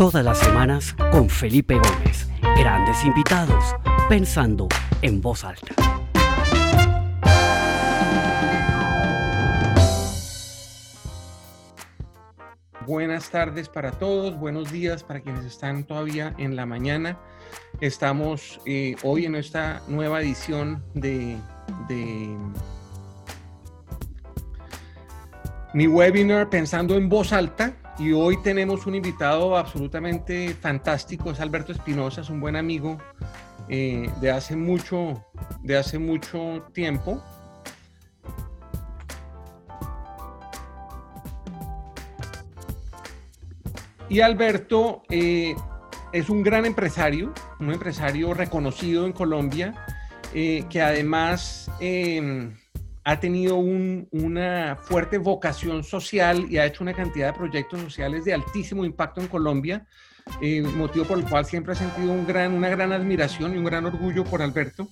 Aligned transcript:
Todas 0.00 0.24
las 0.24 0.38
semanas 0.38 0.96
con 1.12 1.28
Felipe 1.28 1.74
Gómez. 1.74 2.26
Grandes 2.56 3.04
invitados, 3.04 3.76
pensando 4.08 4.66
en 5.02 5.20
voz 5.20 5.44
alta. 5.44 5.74
Buenas 12.86 13.28
tardes 13.28 13.68
para 13.68 13.90
todos, 13.90 14.38
buenos 14.38 14.72
días 14.72 15.04
para 15.04 15.20
quienes 15.20 15.44
están 15.44 15.84
todavía 15.84 16.34
en 16.38 16.56
la 16.56 16.64
mañana. 16.64 17.18
Estamos 17.82 18.58
eh, 18.64 18.96
hoy 19.02 19.26
en 19.26 19.34
esta 19.34 19.82
nueva 19.86 20.22
edición 20.22 20.82
de, 20.94 21.36
de 21.88 22.38
mi 25.74 25.86
webinar 25.86 26.48
Pensando 26.48 26.96
en 26.96 27.10
voz 27.10 27.34
alta, 27.34 27.76
y 28.00 28.12
hoy 28.12 28.38
tenemos 28.38 28.86
un 28.86 28.94
invitado 28.94 29.58
absolutamente 29.58 30.54
fantástico, 30.54 31.30
es 31.30 31.40
Alberto 31.40 31.70
Espinosa, 31.70 32.22
es 32.22 32.30
un 32.30 32.40
buen 32.40 32.56
amigo 32.56 32.96
eh, 33.68 34.10
de, 34.22 34.30
hace 34.30 34.56
mucho, 34.56 35.22
de 35.62 35.76
hace 35.76 35.98
mucho 35.98 36.66
tiempo. 36.72 37.22
Y 44.08 44.20
Alberto 44.20 45.02
eh, 45.10 45.54
es 46.12 46.30
un 46.30 46.42
gran 46.42 46.64
empresario, 46.64 47.34
un 47.60 47.70
empresario 47.70 48.32
reconocido 48.32 49.04
en 49.04 49.12
Colombia, 49.12 49.74
eh, 50.32 50.64
que 50.70 50.80
además 50.80 51.70
em, 51.80 52.56
ha 53.10 53.18
tenido 53.18 53.56
una 53.56 54.76
fuerte 54.76 55.18
vocación 55.18 55.82
social 55.82 56.46
y 56.48 56.58
ha 56.58 56.66
hecho 56.66 56.84
una 56.84 56.94
cantidad 56.94 57.32
de 57.32 57.38
proyectos 57.38 57.80
sociales 57.80 58.24
de 58.24 58.34
altísimo 58.34 58.84
impacto 58.84 59.20
en 59.20 59.26
Colombia, 59.26 59.84
eh, 60.40 60.62
motivo 60.62 61.04
por 61.06 61.18
el 61.18 61.28
cual 61.28 61.44
siempre 61.44 61.72
he 61.72 61.76
sentido 61.76 62.12
un 62.12 62.24
gran, 62.24 62.52
una 62.52 62.68
gran 62.68 62.92
admiración 62.92 63.52
y 63.52 63.58
un 63.58 63.64
gran 63.64 63.84
orgullo 63.84 64.22
por 64.22 64.42
Alberto. 64.42 64.90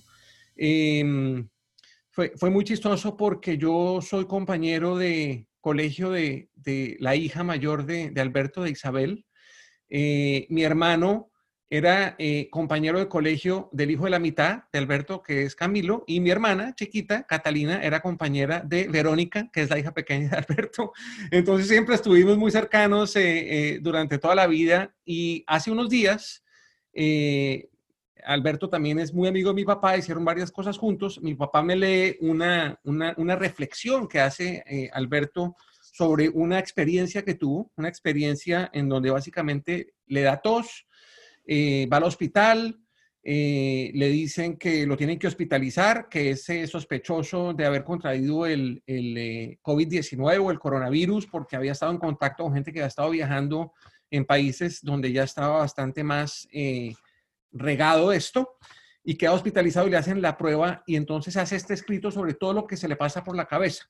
Em, 0.57 1.47
fue, 2.11 2.49
muy 2.51 2.65
chistoso 2.65 3.15
porque 3.15 3.57
yo 3.57 4.01
soy 4.01 4.25
compañero 4.25 4.97
de 4.97 5.47
colegio 5.61 6.09
de, 6.09 6.49
la 6.99 7.15
hija 7.15 7.45
mayor 7.45 7.85
de, 7.85 8.11
de 8.11 8.19
Alberto, 8.19 8.63
de 8.63 8.71
Isabel. 8.71 9.25
Eh, 9.87 10.45
mi 10.49 10.63
hermano 10.65 11.31
era 11.69 12.15
eh, 12.17 12.49
compañero 12.49 12.97
de 12.97 13.07
colegio 13.07 13.69
del 13.71 13.91
hijo 13.91 14.05
de 14.05 14.09
la 14.09 14.19
mitad, 14.19 14.63
de 14.73 14.79
Alberto, 14.79 15.21
que 15.21 15.43
es 15.43 15.55
Camilo, 15.55 16.03
y 16.07 16.19
mi 16.19 16.31
hermana 16.31 16.73
chiquita, 16.73 17.23
Catalina, 17.27 17.83
era 17.83 18.01
compañera 18.01 18.61
de 18.61 18.87
Verónica, 18.87 19.49
que 19.53 19.61
es 19.61 19.69
la 19.69 19.77
hija 19.77 19.93
pequeña 19.93 20.29
de 20.29 20.37
Alberto. 20.37 20.93
Entonces 21.31 21.67
siempre 21.67 21.93
estuvimos 21.93 22.37
muy 22.37 22.51
cercanos 22.51 23.15
eh, 23.15 23.73
eh, 23.75 23.79
durante 23.81 24.17
toda 24.17 24.33
la 24.33 24.47
vida 24.47 24.95
y 25.05 25.43
hace 25.45 25.71
unos 25.71 25.89
días, 25.89 26.43
Alberto 28.25 28.67
también 28.67 28.99
es 28.99 29.13
muy 29.13 29.27
amigo 29.27 29.51
de 29.51 29.55
mi 29.55 29.63
papá, 29.63 29.95
hicieron 29.95 30.25
varias 30.25 30.51
cosas 30.51 30.77
juntos. 30.77 31.21
Mi 31.21 31.35
papá 31.35 31.61
me 31.61 31.75
lee 31.75 32.17
una, 32.19 32.77
una, 32.83 33.13
una 33.15 33.35
reflexión 33.35 34.07
que 34.07 34.19
hace 34.19 34.89
Alberto 34.91 35.55
sobre 35.93 36.29
una 36.29 36.59
experiencia 36.59 37.23
que 37.23 37.35
tuvo, 37.35 37.71
una 37.77 37.87
experiencia 37.87 38.69
en 38.73 38.89
donde 38.89 39.11
básicamente 39.11 39.93
le 40.07 40.23
da 40.23 40.41
tos, 40.41 40.87
eh, 41.51 41.87
va 41.91 41.97
al 41.97 42.03
hospital, 42.03 42.79
eh, 43.23 43.89
le 43.95 44.09
dicen 44.09 44.55
que 44.55 44.85
lo 44.85 44.95
tienen 44.95 45.17
que 45.17 45.25
hospitalizar, 45.25 46.07
que 46.07 46.29
es 46.29 46.47
eh, 46.49 46.67
sospechoso 46.67 47.55
de 47.55 47.65
haber 47.65 47.83
contraído 47.83 48.45
el, 48.45 48.83
COVID-19 48.85 50.45
o 50.45 50.51
el 50.51 50.59
coronavirus 50.59 51.25
porque 51.25 51.55
había 51.55 51.71
estado 51.71 51.91
en 51.91 51.97
contacto 51.97 52.43
con 52.43 52.53
gente 52.53 52.71
que 52.71 52.81
había 52.81 52.87
estado 52.87 53.09
viajando 53.09 53.73
en 54.11 54.25
países 54.25 54.79
donde 54.83 55.11
ya 55.11 55.23
estaba 55.23 55.57
bastante 55.57 56.03
más 56.03 56.47
regado 57.51 58.11
esto 58.11 58.57
y 59.03 59.15
queda 59.15 59.33
hospitalizado 59.33 59.87
y 59.87 59.89
le 59.89 59.97
hacen 59.97 60.21
la 60.21 60.37
prueba 60.37 60.83
y 60.85 60.97
entonces 60.97 61.35
hace 61.35 61.55
este 61.55 61.73
escrito 61.73 62.11
sobre 62.11 62.35
todo 62.35 62.53
lo 62.53 62.67
que 62.67 62.77
se 62.77 62.87
le 62.87 62.95
pasa 62.95 63.23
por 63.23 63.35
la 63.35 63.47
cabeza. 63.47 63.89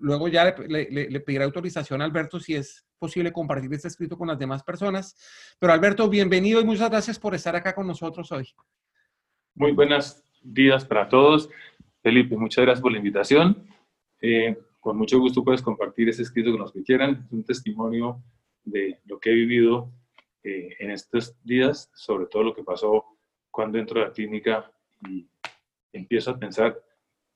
Luego 0.00 0.28
ya 0.28 0.54
le, 0.68 0.88
le 0.90 1.20
pedirá 1.20 1.44
autorización 1.44 2.02
a 2.02 2.04
Alberto 2.04 2.38
si 2.40 2.54
es 2.54 2.86
posible 2.98 3.32
compartir 3.32 3.72
este 3.72 3.88
escrito 3.88 4.18
con 4.18 4.28
las 4.28 4.38
demás 4.38 4.62
personas. 4.62 5.16
Pero 5.58 5.72
Alberto, 5.72 6.08
bienvenido 6.08 6.60
y 6.60 6.64
muchas 6.64 6.90
gracias 6.90 7.18
por 7.18 7.34
estar 7.34 7.54
acá 7.56 7.74
con 7.74 7.86
nosotros 7.86 8.30
hoy. 8.32 8.48
Muy 9.54 9.72
buenos 9.72 10.22
días 10.42 10.84
para 10.84 11.08
todos. 11.08 11.48
Felipe, 12.02 12.36
muchas 12.36 12.64
gracias 12.64 12.82
por 12.82 12.92
la 12.92 12.98
invitación. 12.98 13.66
Eh, 14.20 14.56
con 14.80 14.96
mucho 14.96 15.18
gusto 15.18 15.44
puedes 15.44 15.62
compartir 15.62 16.08
ese 16.08 16.22
escrito 16.22 16.50
con 16.50 16.60
los 16.60 16.72
que 16.72 16.82
quieran. 16.82 17.24
Es 17.26 17.32
un 17.32 17.44
testimonio 17.44 18.22
de 18.64 19.00
lo 19.06 19.18
que 19.18 19.30
he 19.30 19.34
vivido 19.34 19.90
eh, 20.42 20.76
en 20.78 20.90
estos 20.90 21.36
días, 21.44 21.90
sobre 21.94 22.26
todo 22.26 22.44
lo 22.44 22.54
que 22.54 22.62
pasó 22.62 23.04
cuando 23.50 23.78
entro 23.78 24.00
a 24.00 24.06
la 24.06 24.12
clínica 24.12 24.70
y 25.08 25.28
empiezo 25.92 26.30
a 26.30 26.38
pensar, 26.38 26.80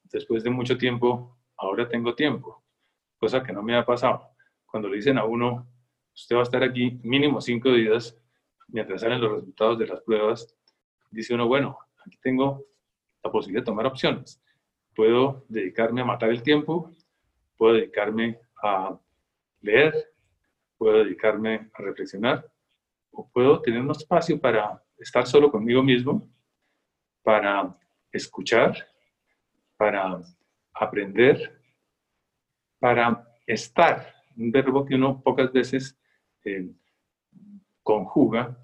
después 0.04 0.44
de 0.44 0.50
mucho 0.50 0.76
tiempo, 0.78 1.36
ahora 1.62 1.88
tengo 1.88 2.14
tiempo, 2.14 2.62
cosa 3.18 3.42
que 3.42 3.52
no 3.52 3.62
me 3.62 3.76
ha 3.76 3.84
pasado 3.84 4.32
cuando 4.72 4.88
le 4.88 4.96
dicen 4.96 5.18
a 5.18 5.24
uno, 5.24 5.68
usted 6.14 6.34
va 6.34 6.40
a 6.40 6.44
estar 6.44 6.62
aquí 6.62 6.98
mínimo 7.02 7.42
cinco 7.42 7.70
días 7.70 8.18
mientras 8.68 9.02
salen 9.02 9.20
los 9.20 9.32
resultados 9.32 9.78
de 9.78 9.86
las 9.86 10.00
pruebas, 10.00 10.56
dice 11.10 11.34
uno, 11.34 11.46
bueno, 11.46 11.78
aquí 12.06 12.18
tengo 12.22 12.64
la 13.22 13.30
posibilidad 13.30 13.60
de 13.62 13.66
tomar 13.66 13.84
opciones. 13.84 14.42
Puedo 14.94 15.44
dedicarme 15.48 16.00
a 16.00 16.06
matar 16.06 16.30
el 16.30 16.42
tiempo, 16.42 16.90
puedo 17.58 17.74
dedicarme 17.74 18.40
a 18.62 18.98
leer, 19.60 19.94
puedo 20.78 21.04
dedicarme 21.04 21.70
a 21.74 21.82
reflexionar, 21.82 22.50
o 23.10 23.28
puedo 23.28 23.60
tener 23.60 23.82
un 23.82 23.90
espacio 23.90 24.40
para 24.40 24.82
estar 24.98 25.26
solo 25.26 25.50
conmigo 25.50 25.82
mismo, 25.82 26.26
para 27.22 27.76
escuchar, 28.10 28.74
para 29.76 30.18
aprender, 30.74 31.60
para 32.78 33.28
estar 33.46 34.12
un 34.36 34.50
verbo 34.50 34.84
que 34.84 34.94
uno 34.94 35.22
pocas 35.22 35.52
veces 35.52 35.96
eh, 36.44 36.70
conjuga 37.82 38.58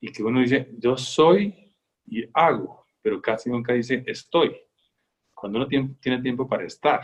y 0.00 0.10
que 0.10 0.22
uno 0.22 0.40
dice, 0.40 0.68
yo 0.78 0.96
soy 0.96 1.72
y 2.06 2.24
hago, 2.34 2.84
pero 3.00 3.22
casi 3.22 3.50
nunca 3.50 3.72
dice 3.72 4.02
estoy. 4.06 4.56
Cuando 5.34 5.58
uno 5.58 5.68
tiene, 5.68 6.22
tiempo 6.22 6.46
para 6.46 6.64
estar, 6.64 7.00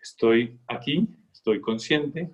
estoy 0.00 0.58
aquí, 0.66 1.06
estoy 1.32 1.60
consciente, 1.60 2.30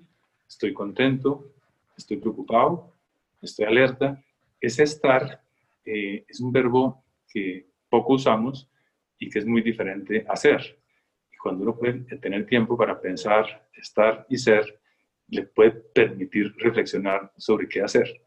estoy 0.48 0.72
contento, 0.72 1.52
estoy 1.96 2.18
preocupado, 2.18 2.96
estoy 3.42 3.66
alerta. 3.66 4.22
Ese 4.60 4.82
estar 4.82 5.42
eh, 5.84 6.24
es 6.28 6.40
un 6.40 6.52
verbo 6.52 7.04
que 7.28 7.66
poco 7.88 8.14
usamos 8.14 8.70
y 9.18 9.28
que 9.28 9.40
es 9.40 9.46
muy 9.46 9.62
diferente. 9.62 10.24
Y 10.28 10.79
cuando 11.42 11.62
uno 11.62 11.76
puede 11.76 12.04
tener 12.18 12.46
tiempo 12.46 12.76
para 12.76 13.00
pensar, 13.00 13.68
estar 13.74 14.26
y 14.28 14.38
ser, 14.38 14.80
le 15.28 15.42
puede 15.46 15.70
permitir 15.70 16.52
reflexionar 16.58 17.32
sobre 17.36 17.68
qué 17.68 17.82
hacer. 17.82 18.22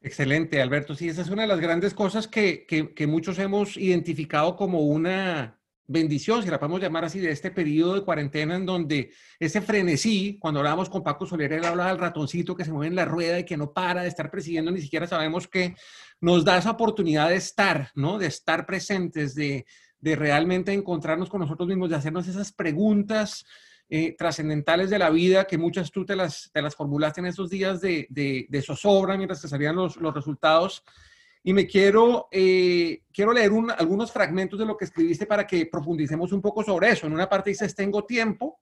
Excelente, 0.00 0.60
Alberto. 0.62 0.94
Sí, 0.94 1.08
esa 1.08 1.22
es 1.22 1.30
una 1.30 1.42
de 1.42 1.48
las 1.48 1.60
grandes 1.60 1.92
cosas 1.92 2.28
que, 2.28 2.66
que, 2.66 3.06
muchos 3.06 3.38
hemos 3.38 3.76
identificado 3.76 4.54
como 4.54 4.82
una 4.82 5.60
bendición, 5.88 6.42
si 6.42 6.50
la 6.50 6.60
podemos 6.60 6.80
llamar 6.80 7.06
así, 7.06 7.18
de 7.18 7.30
este 7.30 7.50
periodo 7.50 7.94
de 7.94 8.04
cuarentena 8.04 8.54
en 8.54 8.66
donde 8.66 9.10
ese 9.40 9.60
frenesí, 9.60 10.36
cuando 10.38 10.60
hablábamos 10.60 10.90
con 10.90 11.02
Paco 11.02 11.26
Soler, 11.26 11.52
él 11.54 11.64
hablaba 11.64 11.88
del 11.88 11.98
ratoncito 11.98 12.54
que 12.54 12.64
se 12.64 12.70
mueve 12.70 12.88
en 12.88 12.94
la 12.94 13.06
rueda 13.06 13.40
y 13.40 13.44
que 13.44 13.56
no 13.56 13.72
para 13.72 14.02
de 14.02 14.08
estar 14.08 14.30
persiguiendo, 14.30 14.70
ni 14.70 14.82
siquiera 14.82 15.06
sabemos 15.06 15.48
que 15.48 15.74
nos 16.20 16.44
da 16.44 16.58
esa 16.58 16.72
oportunidad 16.72 17.30
de 17.30 17.36
estar, 17.36 17.90
¿no? 17.94 18.18
De 18.18 18.26
estar 18.26 18.66
presentes, 18.66 19.34
de, 19.34 19.64
de 20.00 20.16
realmente 20.16 20.72
encontrarnos 20.72 21.28
con 21.28 21.40
nosotros 21.40 21.68
mismos, 21.68 21.90
de 21.90 21.96
hacernos 21.96 22.28
esas 22.28 22.52
preguntas 22.52 23.44
eh, 23.90 24.14
trascendentales 24.18 24.90
de 24.90 24.98
la 24.98 25.10
vida, 25.10 25.46
que 25.46 25.56
muchas 25.56 25.90
tú 25.90 26.04
te 26.04 26.14
las, 26.14 26.50
te 26.52 26.60
las 26.60 26.76
formulaste 26.76 27.20
en 27.20 27.26
esos 27.26 27.48
días 27.48 27.80
de, 27.80 28.06
de, 28.10 28.62
zozobra 28.62 29.16
mientras 29.16 29.40
te 29.40 29.48
salían 29.48 29.76
los, 29.76 29.96
los 29.96 30.14
resultados. 30.14 30.84
Y 31.42 31.54
me 31.54 31.66
quiero, 31.66 32.28
eh, 32.30 33.02
quiero 33.12 33.32
leer 33.32 33.50
algunos 33.78 34.12
fragmentos 34.12 34.58
de 34.58 34.66
lo 34.66 34.76
que 34.76 34.84
escribiste 34.84 35.24
para 35.24 35.46
que 35.46 35.66
profundicemos 35.66 36.32
un 36.32 36.42
poco 36.42 36.62
sobre 36.62 36.90
eso. 36.90 37.06
En 37.06 37.14
una 37.14 37.28
parte 37.28 37.50
dices, 37.50 37.74
tengo 37.74 38.04
tiempo 38.04 38.60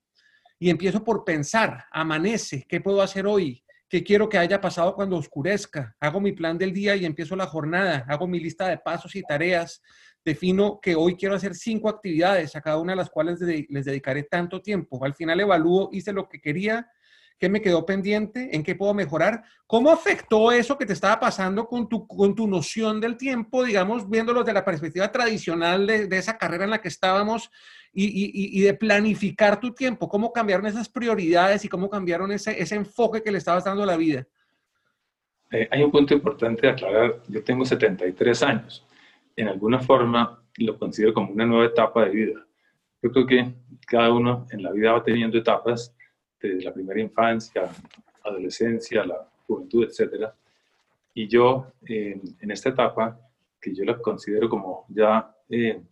y 0.58 0.70
empiezo 0.70 1.02
por 1.02 1.24
pensar, 1.24 1.86
amanece, 1.90 2.64
¿qué 2.68 2.80
puedo 2.80 3.02
hacer 3.02 3.26
hoy? 3.26 3.64
¿Qué 3.88 4.02
quiero 4.02 4.28
que 4.28 4.38
haya 4.38 4.60
pasado 4.60 4.94
cuando 4.94 5.16
oscurezca? 5.16 5.96
Hago 6.00 6.20
mi 6.20 6.32
plan 6.32 6.58
del 6.58 6.72
día 6.72 6.96
y 6.96 7.04
empiezo 7.04 7.36
la 7.36 7.46
jornada, 7.46 8.04
hago 8.08 8.26
mi 8.26 8.40
lista 8.40 8.68
de 8.68 8.78
pasos 8.78 9.14
y 9.16 9.22
tareas, 9.22 9.82
defino 10.26 10.80
que 10.82 10.96
hoy 10.96 11.14
quiero 11.14 11.36
hacer 11.36 11.54
cinco 11.54 11.88
actividades, 11.88 12.56
a 12.56 12.60
cada 12.60 12.78
una 12.78 12.92
de 12.92 12.96
las 12.96 13.10
cuales 13.10 13.40
les 13.40 13.84
dedicaré 13.84 14.24
tanto 14.24 14.60
tiempo. 14.60 15.02
Al 15.04 15.14
final 15.14 15.38
evalúo, 15.38 15.88
hice 15.92 16.12
lo 16.12 16.28
que 16.28 16.40
quería, 16.40 16.90
qué 17.38 17.48
me 17.48 17.62
quedó 17.62 17.86
pendiente, 17.86 18.54
en 18.56 18.64
qué 18.64 18.74
puedo 18.74 18.92
mejorar. 18.92 19.44
¿Cómo 19.68 19.88
afectó 19.92 20.50
eso 20.50 20.76
que 20.76 20.84
te 20.84 20.94
estaba 20.94 21.20
pasando 21.20 21.66
con 21.66 21.88
tu, 21.88 22.08
con 22.08 22.34
tu 22.34 22.48
noción 22.48 23.00
del 23.00 23.16
tiempo, 23.16 23.62
digamos, 23.62 24.10
viéndolo 24.10 24.40
desde 24.40 24.52
la 24.52 24.64
perspectiva 24.64 25.12
tradicional 25.12 25.86
de, 25.86 26.08
esa 26.10 26.36
carrera 26.36 26.64
en 26.64 26.70
la 26.70 26.80
que 26.82 26.88
estábamos 26.88 27.48
y, 27.92 28.60
de 28.60 28.74
planificar 28.74 29.60
tu 29.60 29.72
tiempo? 29.72 30.08
¿Cómo 30.08 30.32
cambiaron 30.32 30.66
esas 30.66 30.88
prioridades 30.88 31.64
y 31.64 31.68
cómo 31.68 31.88
cambiaron 31.88 32.32
ese, 32.32 32.60
ese 32.60 32.74
enfoque 32.74 33.22
que 33.22 33.30
le 33.30 33.38
estabas 33.38 33.62
dando 33.62 33.84
a 33.84 33.86
la 33.86 33.96
vida? 33.96 34.26
eh, 35.50 35.68
hay 35.70 35.82
un 35.82 35.90
punto 35.90 36.14
importante 36.14 36.66
de 36.66 36.72
aclarar. 36.72 37.22
Yo 37.28 37.42
tengo 37.44 37.64
73 37.64 38.42
años. 38.42 38.85
En 39.36 39.48
alguna 39.48 39.78
forma 39.80 40.42
lo 40.58 40.78
considero 40.78 41.12
como 41.12 41.32
una 41.32 41.44
nueva 41.44 41.66
etapa 41.66 42.04
de 42.06 42.10
vida. 42.10 42.46
Yo 43.02 43.12
creo 43.12 43.26
que 43.26 43.54
cada 43.86 44.12
uno 44.12 44.46
en 44.50 44.62
la 44.62 44.72
vida 44.72 44.92
va 44.92 45.04
teniendo 45.04 45.36
etapas 45.38 45.94
desde 46.40 46.64
la 46.64 46.72
primera 46.72 47.00
infancia, 47.00 47.68
adolescencia, 48.24 49.04
la 49.04 49.28
juventud, 49.46 49.84
etc. 49.84 50.30
Y 51.14 51.28
yo 51.28 51.72
en 51.86 52.50
esta 52.50 52.70
etapa, 52.70 53.20
que 53.60 53.74
yo 53.74 53.84
la 53.84 53.98
considero 53.98 54.48
como 54.48 54.86
ya, 54.88 55.34
eh, 55.48 55.82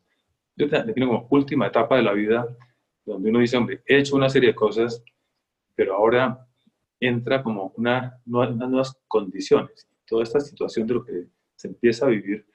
yo 0.57 0.67
la 0.67 0.83
defino 0.83 1.09
como 1.09 1.27
última 1.31 1.67
etapa 1.67 1.97
de 1.97 2.03
la 2.03 2.13
vida, 2.13 2.47
donde 3.05 3.31
uno 3.31 3.41
dice, 3.41 3.57
hombre, 3.57 3.83
he 3.87 3.99
hecho 3.99 4.17
una 4.17 4.29
serie 4.29 4.51
de 4.51 4.55
cosas, 4.55 5.03
pero 5.75 5.95
ahora 5.95 6.47
entra 7.01 7.43
como 7.43 7.73
una, 7.77 8.19
unas 8.27 8.57
nuevas 8.57 8.97
condiciones. 9.09 9.87
Toda 10.07 10.23
esta 10.23 10.41
situación 10.41 10.87
de 10.87 10.95
lo 10.95 11.05
que 11.05 11.27
se 11.57 11.69
empieza 11.69 12.07
a 12.07 12.11
vivir, 12.11 12.47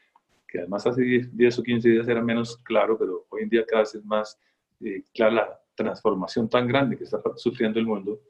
que 0.49 0.59
además 0.59 0.85
hace 0.87 1.01
10, 1.31 1.59
o 1.59 1.63
15 1.63 1.89
días 1.89 2.07
era 2.07 2.21
menos 2.21 2.57
claro, 2.63 2.97
pero 2.97 3.25
hoy 3.29 3.43
en 3.43 3.49
día 3.49 3.65
cada 3.65 3.81
vez 3.81 3.95
es 3.95 4.03
más 4.03 4.39
eh, 4.81 5.03
clara 5.13 5.33
la 5.33 5.59
transformación 5.75 6.49
tan 6.49 6.67
grande 6.67 6.97
que 6.97 7.03
está 7.03 7.21
sufriendo 7.35 7.79
el 7.79 7.85
mundo, 7.85 8.21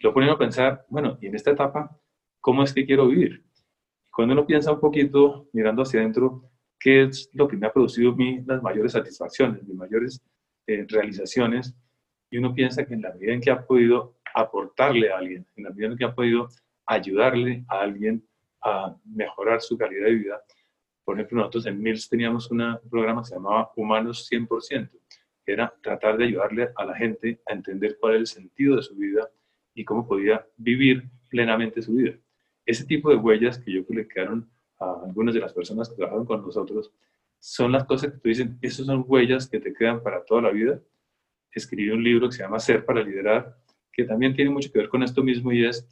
lo 0.00 0.12
pone 0.12 0.30
a 0.30 0.36
pensar, 0.36 0.84
bueno, 0.88 1.16
y 1.20 1.28
en 1.28 1.34
esta 1.34 1.52
etapa, 1.52 1.98
¿cómo 2.40 2.62
es 2.62 2.72
que 2.72 2.84
quiero 2.84 3.06
vivir? 3.06 3.42
Cuando 4.10 4.34
uno 4.34 4.46
piensa 4.46 4.72
un 4.72 4.80
poquito, 4.80 5.48
mirando 5.52 5.82
hacia 5.82 6.00
adentro, 6.00 6.50
¿qué 6.78 7.04
es 7.04 7.30
lo 7.32 7.48
que 7.48 7.56
me 7.56 7.66
ha 7.66 7.72
producido 7.72 8.12
a 8.12 8.16
mí 8.16 8.42
las 8.46 8.62
mayores 8.62 8.92
satisfacciones, 8.92 9.62
mis 9.64 9.76
mayores 9.76 10.22
eh, 10.66 10.84
realizaciones? 10.88 11.74
Y 12.30 12.38
uno 12.38 12.54
piensa 12.54 12.84
que 12.84 12.94
en 12.94 13.02
la 13.02 13.14
medida 13.14 13.32
en 13.32 13.40
que 13.40 13.50
ha 13.50 13.64
podido 13.64 14.16
aportarle 14.34 15.10
a 15.10 15.18
alguien, 15.18 15.46
en 15.56 15.64
la 15.64 15.70
medida 15.70 15.86
en 15.86 15.96
que 15.96 16.04
ha 16.04 16.14
podido 16.14 16.48
ayudarle 16.86 17.64
a 17.68 17.80
alguien 17.80 18.22
a 18.62 18.96
mejorar 19.04 19.60
su 19.60 19.78
calidad 19.78 20.06
de 20.06 20.14
vida. 20.14 20.42
Por 21.04 21.16
ejemplo, 21.16 21.38
nosotros 21.38 21.66
en 21.66 21.82
Mills 21.82 22.08
teníamos 22.08 22.50
un 22.50 22.78
programa 22.90 23.22
que 23.22 23.28
se 23.28 23.34
llamaba 23.34 23.70
Humanos 23.76 24.28
100%, 24.30 24.90
que 25.44 25.52
era 25.52 25.74
tratar 25.82 26.16
de 26.16 26.24
ayudarle 26.24 26.70
a 26.74 26.84
la 26.84 26.96
gente 26.96 27.40
a 27.46 27.52
entender 27.52 27.98
cuál 28.00 28.14
era 28.14 28.20
el 28.20 28.26
sentido 28.26 28.76
de 28.76 28.82
su 28.82 28.94
vida 28.94 29.28
y 29.74 29.84
cómo 29.84 30.06
podía 30.06 30.46
vivir 30.56 31.04
plenamente 31.28 31.82
su 31.82 31.92
vida. 31.92 32.14
Ese 32.64 32.86
tipo 32.86 33.10
de 33.10 33.16
huellas 33.16 33.58
que 33.58 33.72
yo 33.72 33.84
creo 33.84 33.86
que 33.86 34.02
le 34.02 34.08
quedaron 34.08 34.50
a 34.78 35.02
algunas 35.04 35.34
de 35.34 35.40
las 35.40 35.52
personas 35.52 35.88
que 35.88 35.96
trabajaron 35.96 36.24
con 36.24 36.42
nosotros 36.42 36.90
son 37.38 37.72
las 37.72 37.84
cosas 37.84 38.12
que 38.12 38.18
tú 38.18 38.28
dices, 38.30 38.48
esas 38.62 38.86
son 38.86 39.04
huellas 39.06 39.46
que 39.48 39.60
te 39.60 39.74
quedan 39.74 40.02
para 40.02 40.24
toda 40.24 40.42
la 40.42 40.50
vida. 40.50 40.80
Escribí 41.52 41.90
un 41.90 42.02
libro 42.02 42.28
que 42.28 42.36
se 42.36 42.42
llama 42.42 42.58
Ser 42.58 42.86
para 42.86 43.02
Liderar, 43.02 43.58
que 43.92 44.04
también 44.04 44.34
tiene 44.34 44.50
mucho 44.50 44.72
que 44.72 44.78
ver 44.78 44.88
con 44.88 45.02
esto 45.02 45.22
mismo 45.22 45.52
y 45.52 45.66
es 45.66 45.86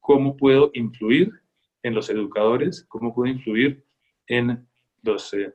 cómo 0.00 0.36
puedo 0.36 0.70
influir 0.72 1.30
en 1.82 1.94
los 1.94 2.08
educadores, 2.08 2.84
cómo 2.88 3.14
puedo 3.14 3.30
influir 3.30 3.84
en, 4.26 4.66
los, 5.02 5.32
eh, 5.34 5.54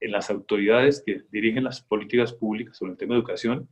en 0.00 0.12
las 0.12 0.30
autoridades 0.30 1.02
que 1.04 1.22
dirigen 1.30 1.64
las 1.64 1.80
políticas 1.80 2.32
públicas 2.32 2.76
sobre 2.76 2.92
el 2.92 2.98
tema 2.98 3.14
de 3.14 3.20
educación 3.20 3.68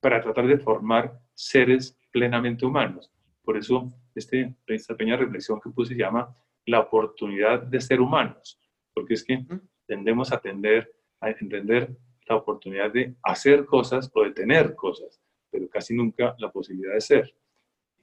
para 0.00 0.20
tratar 0.20 0.46
de 0.46 0.58
formar 0.58 1.18
seres 1.34 1.98
plenamente 2.10 2.64
humanos. 2.64 3.12
Por 3.44 3.56
eso 3.56 3.92
este, 4.14 4.54
esta 4.66 4.96
pequeña 4.96 5.16
reflexión 5.16 5.60
que 5.60 5.70
puse 5.70 5.94
se 5.94 6.00
llama 6.00 6.34
la 6.66 6.80
oportunidad 6.80 7.62
de 7.62 7.80
ser 7.80 8.00
humanos, 8.00 8.60
porque 8.92 9.14
es 9.14 9.24
que 9.24 9.44
tendemos 9.86 10.32
a, 10.32 10.40
tender, 10.40 10.92
a 11.20 11.30
entender 11.30 11.96
la 12.28 12.36
oportunidad 12.36 12.90
de 12.92 13.14
hacer 13.22 13.64
cosas 13.64 14.10
o 14.12 14.24
de 14.24 14.32
tener 14.32 14.74
cosas, 14.74 15.20
pero 15.50 15.68
casi 15.68 15.94
nunca 15.94 16.34
la 16.38 16.50
posibilidad 16.50 16.94
de 16.94 17.00
ser. 17.00 17.34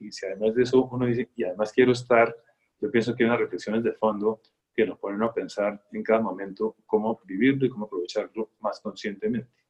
Y 0.00 0.10
si 0.10 0.24
además 0.26 0.54
de 0.54 0.62
eso 0.62 0.84
uno 0.84 1.06
dice, 1.06 1.28
y 1.36 1.44
además 1.44 1.72
quiero 1.72 1.92
estar, 1.92 2.34
yo 2.80 2.90
pienso 2.90 3.14
que 3.14 3.24
hay 3.24 3.28
unas 3.28 3.40
reflexiones 3.40 3.84
de 3.84 3.92
fondo 3.92 4.40
que 4.74 4.86
nos 4.86 4.98
ponen 4.98 5.22
a 5.22 5.32
pensar 5.32 5.82
en 5.92 6.02
cada 6.02 6.20
momento 6.20 6.76
cómo 6.86 7.20
vivirlo 7.24 7.66
y 7.66 7.70
cómo 7.70 7.86
aprovecharlo 7.86 8.50
más 8.60 8.80
conscientemente. 8.80 9.64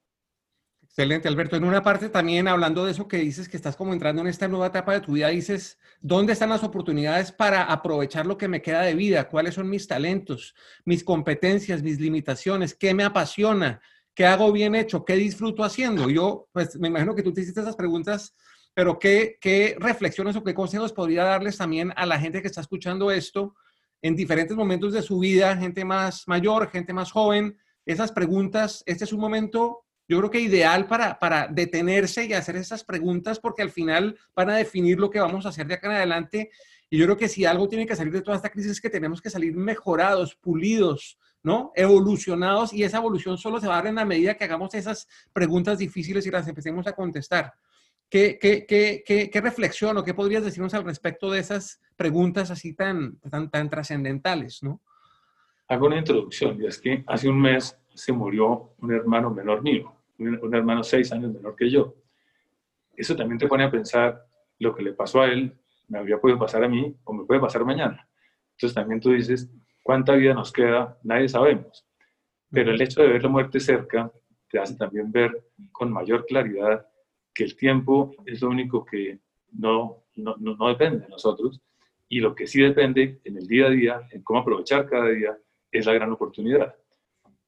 Excelente, 0.96 1.26
Alberto. 1.26 1.56
En 1.56 1.64
una 1.64 1.82
parte 1.82 2.08
también, 2.08 2.46
hablando 2.46 2.84
de 2.84 2.92
eso 2.92 3.08
que 3.08 3.16
dices, 3.16 3.48
que 3.48 3.56
estás 3.56 3.74
como 3.74 3.92
entrando 3.92 4.22
en 4.22 4.28
esta 4.28 4.46
nueva 4.46 4.68
etapa 4.68 4.92
de 4.92 5.00
tu 5.00 5.12
vida, 5.12 5.28
dices, 5.28 5.78
¿dónde 6.00 6.32
están 6.32 6.50
las 6.50 6.62
oportunidades 6.62 7.32
para 7.32 7.64
aprovechar 7.64 8.26
lo 8.26 8.38
que 8.38 8.46
me 8.46 8.62
queda 8.62 8.82
de 8.82 8.94
vida? 8.94 9.28
¿Cuáles 9.28 9.54
son 9.54 9.68
mis 9.68 9.88
talentos, 9.88 10.54
mis 10.84 11.02
competencias, 11.02 11.82
mis 11.82 11.98
limitaciones? 11.98 12.74
¿Qué 12.74 12.94
me 12.94 13.02
apasiona? 13.02 13.82
¿Qué 14.14 14.24
hago 14.24 14.52
bien 14.52 14.76
hecho? 14.76 15.04
¿Qué 15.04 15.16
disfruto 15.16 15.64
haciendo? 15.64 16.08
Yo, 16.08 16.48
pues 16.52 16.78
me 16.78 16.88
imagino 16.88 17.16
que 17.16 17.24
tú 17.24 17.32
te 17.32 17.40
hiciste 17.40 17.60
esas 17.60 17.74
preguntas, 17.74 18.36
pero 18.72 18.98
¿qué, 18.98 19.36
qué 19.40 19.76
reflexiones 19.80 20.36
o 20.36 20.44
qué 20.44 20.54
consejos 20.54 20.92
podría 20.92 21.24
darles 21.24 21.58
también 21.58 21.92
a 21.96 22.06
la 22.06 22.20
gente 22.20 22.40
que 22.40 22.46
está 22.46 22.60
escuchando 22.60 23.10
esto 23.10 23.56
en 24.04 24.14
diferentes 24.14 24.54
momentos 24.54 24.92
de 24.92 25.00
su 25.00 25.18
vida, 25.18 25.56
gente 25.56 25.82
más 25.82 26.28
mayor, 26.28 26.68
gente 26.68 26.92
más 26.92 27.10
joven? 27.10 27.56
Esas 27.86 28.12
preguntas, 28.12 28.82
este 28.84 29.04
es 29.04 29.14
un 29.14 29.20
momento, 29.20 29.86
yo 30.06 30.18
creo 30.18 30.30
que 30.30 30.40
ideal 30.40 30.86
para, 30.86 31.18
para 31.18 31.48
detenerse 31.48 32.26
y 32.26 32.34
hacer 32.34 32.56
esas 32.56 32.84
preguntas 32.84 33.40
porque 33.40 33.62
al 33.62 33.70
final 33.70 34.14
van 34.36 34.50
a 34.50 34.56
definir 34.56 35.00
lo 35.00 35.08
que 35.08 35.20
vamos 35.20 35.46
a 35.46 35.48
hacer 35.48 35.66
de 35.66 35.74
acá 35.74 35.86
en 35.86 35.94
adelante. 35.94 36.50
Y 36.90 36.98
yo 36.98 37.06
creo 37.06 37.16
que 37.16 37.30
si 37.30 37.46
algo 37.46 37.66
tiene 37.66 37.86
que 37.86 37.96
salir 37.96 38.12
de 38.12 38.20
toda 38.20 38.36
esta 38.36 38.50
crisis 38.50 38.72
es 38.72 38.80
que 38.82 38.90
tenemos 38.90 39.22
que 39.22 39.30
salir 39.30 39.56
mejorados, 39.56 40.34
pulidos, 40.34 41.18
¿no? 41.42 41.72
Evolucionados 41.74 42.74
y 42.74 42.82
esa 42.82 42.98
evolución 42.98 43.38
solo 43.38 43.58
se 43.58 43.68
va 43.68 43.76
a 43.76 43.78
dar 43.78 43.86
en 43.86 43.94
la 43.94 44.04
medida 44.04 44.34
que 44.34 44.44
hagamos 44.44 44.74
esas 44.74 45.08
preguntas 45.32 45.78
difíciles 45.78 46.26
y 46.26 46.30
las 46.30 46.46
empecemos 46.46 46.86
a 46.86 46.92
contestar. 46.92 47.54
¿Qué, 48.10 48.38
qué, 48.40 48.64
qué, 48.66 49.30
qué, 49.32 49.40
reflexión 49.40 49.96
o 49.96 50.04
qué 50.04 50.14
podrías 50.14 50.44
decirnos 50.44 50.74
al 50.74 50.84
respecto 50.84 51.30
de 51.30 51.40
esas 51.40 51.80
preguntas 51.96 52.50
así 52.50 52.74
tan, 52.74 53.18
tan, 53.18 53.50
tan 53.50 53.68
trascendentales, 53.68 54.62
¿no? 54.62 54.80
Hago 55.68 55.86
una 55.86 55.98
introducción, 55.98 56.62
y 56.62 56.66
es 56.66 56.78
que 56.80 57.02
hace 57.06 57.28
un 57.28 57.40
mes 57.40 57.76
se 57.94 58.12
murió 58.12 58.74
un 58.78 58.92
hermano 58.92 59.30
menor 59.30 59.62
mío, 59.62 59.92
un 60.18 60.54
hermano 60.54 60.84
seis 60.84 61.10
años 61.12 61.32
menor 61.32 61.56
que 61.56 61.70
yo. 61.70 61.94
Eso 62.96 63.16
también 63.16 63.38
te 63.38 63.48
pone 63.48 63.64
a 63.64 63.70
pensar 63.70 64.26
lo 64.58 64.74
que 64.74 64.82
le 64.82 64.92
pasó 64.92 65.22
a 65.22 65.26
él, 65.26 65.56
me 65.88 65.98
habría 65.98 66.18
podido 66.18 66.38
pasar 66.38 66.62
a 66.62 66.68
mí 66.68 66.94
o 67.04 67.12
me 67.12 67.24
puede 67.24 67.40
pasar 67.40 67.64
mañana. 67.64 68.08
Entonces 68.52 68.74
también 68.74 69.00
tú 69.00 69.10
dices, 69.10 69.50
¿Cuánta 69.84 70.14
vida 70.14 70.32
nos 70.32 70.50
queda? 70.50 70.98
Nadie 71.02 71.28
sabemos. 71.28 71.86
Pero 72.50 72.72
el 72.72 72.80
hecho 72.80 73.02
de 73.02 73.08
ver 73.08 73.22
la 73.22 73.28
muerte 73.28 73.60
cerca 73.60 74.10
te 74.48 74.58
hace 74.58 74.76
también 74.76 75.12
ver 75.12 75.44
con 75.72 75.92
mayor 75.92 76.24
claridad 76.24 76.88
que 77.34 77.44
el 77.44 77.56
tiempo 77.56 78.14
es 78.24 78.42
lo 78.42 78.50
único 78.50 78.84
que 78.84 79.18
no, 79.52 80.04
no, 80.16 80.36
no, 80.38 80.68
depende 80.68 81.00
de 81.00 81.08
nosotros 81.08 81.60
y 82.08 82.20
lo 82.20 82.34
que 82.34 82.46
sí 82.46 82.60
depende 82.62 83.20
en 83.24 83.36
el 83.36 83.46
día 83.46 83.66
a 83.66 83.70
día, 83.70 84.00
en 84.10 84.22
cómo 84.22 84.40
aprovechar 84.40 84.88
cada 84.88 85.08
día, 85.08 85.36
es 85.70 85.86
la 85.86 85.94
gran 85.94 86.12
oportunidad. 86.12 86.74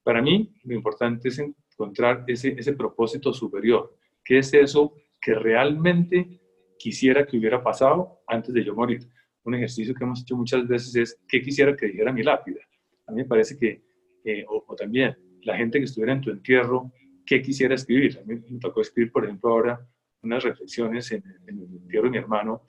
Para 0.03 0.21
mí, 0.21 0.53
lo 0.65 0.75
importante 0.75 1.29
es 1.29 1.39
encontrar 1.39 2.25
ese, 2.27 2.55
ese 2.59 2.73
propósito 2.73 3.33
superior, 3.33 3.97
que 4.25 4.39
es 4.39 4.53
eso 4.55 4.95
que 5.21 5.35
realmente 5.35 6.41
quisiera 6.79 7.27
que 7.27 7.39
hubiera 7.39 7.63
pasado 7.63 8.21
antes 8.27 8.53
de 8.53 8.65
yo 8.65 8.75
morir 8.75 9.09
un 9.47 9.55
ejercicio 9.55 9.95
que 9.95 10.05
hemos 10.05 10.23
hecho 10.23 10.37
muchas 10.37 10.67
veces 10.67 10.95
es 10.97 11.21
qué 11.29 11.41
quisiera 11.41 11.77
que 11.77 11.87
dijera 11.87 12.13
mi 12.13 12.23
lápida. 12.23 12.61
A 13.07 13.13
mí 13.13 13.19
me 13.19 13.25
parece 13.25 13.57
que, 13.57 13.83
eh, 14.25 14.45
o, 14.49 14.75
también 14.75 15.17
la 15.43 15.57
gente 15.57 15.79
que 15.79 15.85
estuviera 15.85 16.13
en 16.13 16.21
tu 16.21 16.31
entierro, 16.31 16.93
qué 17.27 17.43
quisiera 17.43 17.75
escribir. 17.75 18.19
A 18.19 18.25
mí 18.25 18.37
me 18.49 18.59
tocó 18.61 18.81
escribir, 18.81 19.13
por 19.13 19.25
ejemplo, 19.25 19.51
ahora 19.51 19.87
unas 20.23 20.43
reflexiones 20.43 21.11
en, 21.13 21.23
el 21.47 21.63
entierro 21.63 22.05
de 22.05 22.11
mi 22.11 22.19
hermano, 22.19 22.63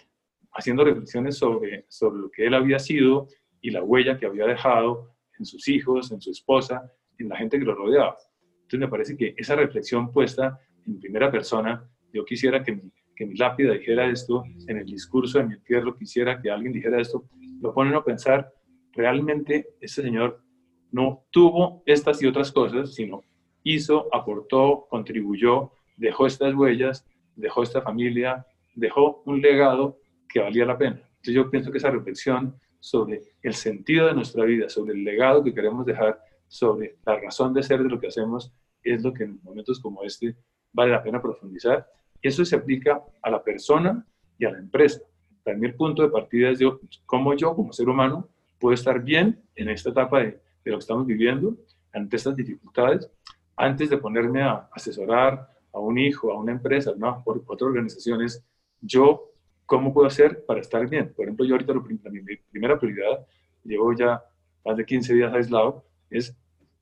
haciendo 0.52 0.84
reflexiones 0.84 1.38
sobre, 1.38 1.86
sobre 1.88 2.20
lo 2.20 2.30
que 2.30 2.46
él 2.46 2.54
había 2.54 2.80
sido 2.80 3.28
y 3.62 3.72
la 3.72 3.84
huella 3.84 4.18
que 4.18 4.26
había 4.26 4.46
dejado 4.46 5.16
en 5.40 5.46
sus 5.46 5.68
hijos, 5.68 6.12
en 6.12 6.20
su 6.20 6.32
esposa, 6.32 6.92
en 7.18 7.30
la 7.30 7.38
gente 7.38 7.58
que 7.58 7.66
lo 7.66 7.76
rodeaba. 7.76 8.18
Entonces 8.42 8.80
me 8.80 8.88
parece 8.88 9.16
que 9.16 9.34
esa 9.38 9.56
reflexión 9.56 10.12
puesta 10.12 10.60
en 10.86 11.00
primera 11.00 11.32
persona, 11.32 11.90
yo 12.14 12.26
quisiera 12.26 12.64
que 12.64 12.74
mi, 12.74 12.92
que 13.16 13.26
mi 13.26 13.36
lápida 13.36 13.74
dijera 13.74 14.10
esto, 14.10 14.44
en 14.68 14.78
el 14.78 14.86
discurso 14.86 15.40
de 15.40 15.46
mi 15.46 15.54
entierro 15.56 15.96
quisiera 15.96 16.42
que 16.42 16.50
alguien 16.50 16.74
dijera 16.74 17.02
esto, 17.02 17.28
lo 17.62 17.74
ponen 17.74 17.96
a 17.96 18.04
pensar, 18.04 18.52
realmente 18.94 19.70
este 19.82 20.02
señor 20.02 20.44
no 20.92 21.26
tuvo 21.32 21.84
estas 21.86 22.22
y 22.22 22.28
otras 22.28 22.52
cosas, 22.52 22.94
sino 22.94 23.22
hizo, 23.74 24.08
aportó, 24.14 24.88
contribuyó, 24.90 25.72
dejó 25.96 26.28
estas 26.28 26.54
huellas, 26.54 27.06
dejó 27.36 27.64
esta 27.64 27.82
familia, 27.82 28.46
dejó 28.76 29.24
un 29.26 29.42
legado 29.42 30.00
que 30.30 30.40
valía 30.40 30.66
la 30.66 30.78
pena. 30.78 30.98
Entonces 30.98 31.34
yo 31.34 31.50
pienso 31.50 31.72
que 31.72 31.78
esa 31.78 31.92
reflexión 31.92 32.56
sobre 32.80 33.22
el 33.42 33.54
sentido 33.54 34.08
de 34.08 34.14
nuestra 34.14 34.46
vida, 34.46 34.70
sobre 34.70 34.94
el 34.94 35.04
legado 35.04 35.44
que 35.44 35.54
queremos 35.54 35.86
dejar, 35.86 36.20
sobre 36.48 36.98
la 37.06 37.20
razón 37.20 37.54
de 37.54 37.64
ser 37.64 37.84
de 37.84 37.90
lo 37.90 38.00
que 38.00 38.08
hacemos, 38.08 38.52
es 38.84 39.04
lo 39.04 39.14
que 39.14 39.24
en 39.24 39.40
momentos 39.44 39.80
como 39.80 40.04
este 40.04 40.36
vale 40.72 40.92
la 40.92 41.04
pena 41.04 41.22
profundizar 41.22 41.88
eso 42.22 42.46
se 42.46 42.56
aplica 42.56 43.02
a 43.22 43.30
la 43.30 43.44
persona 43.44 44.06
y 44.38 44.46
a 44.46 44.52
la 44.52 44.60
empresa. 44.60 45.02
Mí 45.46 45.66
el 45.66 45.76
punto 45.76 46.02
de 46.02 46.10
partida 46.10 46.50
es 46.50 46.60
yo, 46.60 46.80
cómo 47.06 47.34
yo 47.34 47.56
como 47.56 47.72
ser 47.72 47.88
humano 47.88 48.28
puedo 48.60 48.74
estar 48.74 49.02
bien 49.02 49.42
en 49.56 49.70
esta 49.70 49.92
etapa 49.92 50.20
de, 50.20 50.26
de 50.66 50.72
lo 50.72 50.78
que 50.78 50.82
estamos 50.82 51.06
viviendo, 51.06 51.56
ante 51.94 52.18
estas 52.18 52.36
dificultades, 52.36 53.10
antes 53.58 53.90
de 53.90 53.98
ponerme 53.98 54.44
a 54.44 54.70
asesorar 54.72 55.50
a 55.74 55.80
un 55.80 55.98
hijo, 55.98 56.32
a 56.32 56.40
una 56.40 56.54
empresa, 56.54 56.94
no, 56.96 57.22
por 57.24 57.44
otras 57.48 57.68
organizaciones, 57.68 58.44
yo 58.80 59.32
¿cómo 59.68 59.94
puedo 59.94 60.08
hacer 60.08 60.46
para 60.46 60.62
estar 60.62 60.88
bien? 60.88 61.14
Por 61.14 61.26
ejemplo, 61.26 61.46
yo 61.46 61.56
ahorita 61.56 61.74
lo, 61.74 61.82
mi 61.82 61.98
primera 62.50 62.80
prioridad, 62.80 63.28
llevo 63.64 63.94
ya 63.94 64.24
más 64.66 64.78
de 64.78 64.86
15 64.86 65.14
días 65.14 65.34
aislado, 65.34 65.84
es 66.10 66.36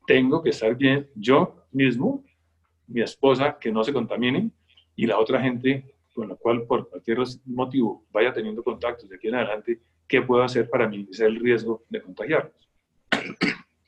tengo 0.07 0.41
que 0.41 0.51
estar 0.51 0.75
bien 0.75 1.09
yo 1.15 1.65
mismo, 1.71 2.23
mi 2.87 3.01
esposa, 3.01 3.57
que 3.59 3.71
no 3.71 3.83
se 3.83 3.91
contamine, 3.91 4.51
y 4.95 5.07
la 5.07 5.17
otra 5.17 5.41
gente 5.41 5.95
con 6.13 6.29
la 6.29 6.35
cual 6.35 6.63
por 6.63 6.89
cualquier 6.89 7.17
motivo 7.45 8.05
vaya 8.11 8.31
teniendo 8.31 8.63
contactos 8.63 9.09
de 9.09 9.17
aquí 9.17 9.27
en 9.27 9.35
adelante, 9.35 9.79
¿qué 10.07 10.21
puedo 10.21 10.43
hacer 10.43 10.69
para 10.69 10.87
minimizar 10.87 11.27
el 11.27 11.39
riesgo 11.39 11.83
de 11.89 12.01
contagiarlos? 12.01 12.69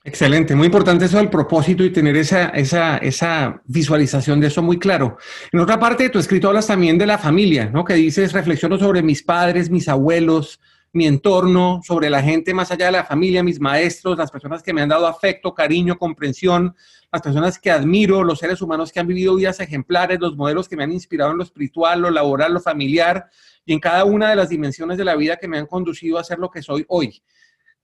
Excelente, 0.08 0.56
muy 0.56 0.68
importante 0.68 1.04
eso 1.04 1.18
del 1.18 1.30
propósito 1.30 1.84
y 1.84 1.90
tener 1.90 2.16
esa, 2.16 2.48
esa, 2.52 2.96
esa 3.00 3.62
visualización 3.66 4.40
de 4.40 4.48
eso 4.48 4.64
muy 4.64 4.80
claro. 4.80 5.18
En 5.52 5.60
otra 5.60 5.78
parte 5.78 6.04
de 6.04 6.10
tu 6.10 6.18
escrito 6.18 6.48
hablas 6.48 6.68
también 6.68 6.98
de 6.98 7.06
la 7.06 7.18
familia, 7.18 7.66
¿no? 7.66 7.84
Que 7.84 7.96
dices, 7.96 8.32
reflexiono 8.32 8.80
sobre 8.80 9.04
mis 9.04 9.22
padres, 9.22 9.70
mis 9.70 9.90
abuelos, 9.90 10.62
mi 10.94 11.08
entorno, 11.08 11.82
sobre 11.84 12.10
la 12.10 12.24
gente 12.24 12.54
más 12.54 12.72
allá 12.72 12.86
de 12.86 12.94
la 12.94 13.04
familia, 13.04 13.44
mis 13.44 13.60
maestros, 13.60 14.18
las 14.18 14.32
personas 14.32 14.64
que 14.64 14.72
me 14.72 14.82
han 14.82 14.88
dado 14.88 15.08
afecto, 15.08 15.54
cariño, 15.54 15.98
comprensión, 15.98 16.74
las 17.12 17.22
personas 17.22 17.60
que 17.60 17.70
admiro, 17.70 18.24
los 18.24 18.40
seres 18.40 18.62
humanos 18.62 18.94
que 18.94 19.02
han 19.02 19.08
vivido 19.08 19.36
vidas 19.36 19.60
ejemplares, 19.60 20.22
los 20.22 20.38
modelos 20.38 20.70
que 20.70 20.78
me 20.78 20.86
han 20.86 20.94
inspirado 20.94 21.32
en 21.32 21.38
lo 21.40 21.44
espiritual, 21.44 22.00
lo 22.00 22.12
laboral, 22.12 22.54
lo 22.54 22.62
familiar 22.62 23.28
y 23.66 23.74
en 23.74 23.82
cada 23.82 24.06
una 24.06 24.30
de 24.30 24.38
las 24.38 24.48
dimensiones 24.48 24.98
de 24.98 25.04
la 25.04 25.18
vida 25.18 25.36
que 25.36 25.50
me 25.50 25.58
han 25.58 25.66
conducido 25.66 26.18
a 26.18 26.24
ser 26.24 26.40
lo 26.40 26.50
que 26.50 26.62
soy 26.62 26.86
hoy. 26.88 27.22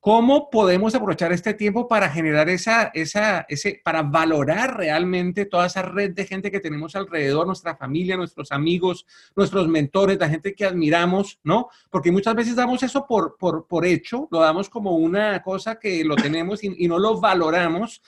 ¿Cómo 0.03 0.49
podemos 0.49 0.93
aprovechar 0.93 1.31
este 1.31 1.53
tiempo 1.53 1.87
para 1.87 2.09
generar 2.09 2.49
esa, 2.49 2.91
esa, 2.93 3.45
ese, 3.47 3.79
para 3.85 4.03
valorar 4.03 4.75
realmente 4.75 5.45
toda 5.45 5.67
esa 5.67 5.81
red 5.81 6.11
de 6.11 6.25
gente 6.25 6.51
que 6.51 6.59
tenemos 6.59 6.93
alrededor, 6.97 7.47
nuestra 7.47 7.77
familia, 7.77 8.17
nuestros 8.17 8.51
amigos, 8.51 9.05
nuestros 9.33 9.69
mentores, 9.69 10.19
la 10.19 10.27
gente 10.27 10.55
que 10.55 10.65
admiramos, 10.65 11.39
¿no? 11.45 11.69
Porque 11.89 12.11
muchas 12.11 12.35
veces 12.35 12.57
damos 12.57 12.83
eso 12.83 13.07
por, 13.07 13.37
por, 13.37 13.65
por 13.65 13.85
hecho, 13.85 14.27
lo 14.29 14.41
damos 14.41 14.69
como 14.69 14.97
una 14.97 15.41
cosa 15.41 15.79
que 15.79 16.03
lo 16.03 16.17
tenemos 16.17 16.65
y, 16.65 16.83
y 16.83 16.89
no 16.89 16.99
lo 16.99 17.21
valoramos 17.21 18.01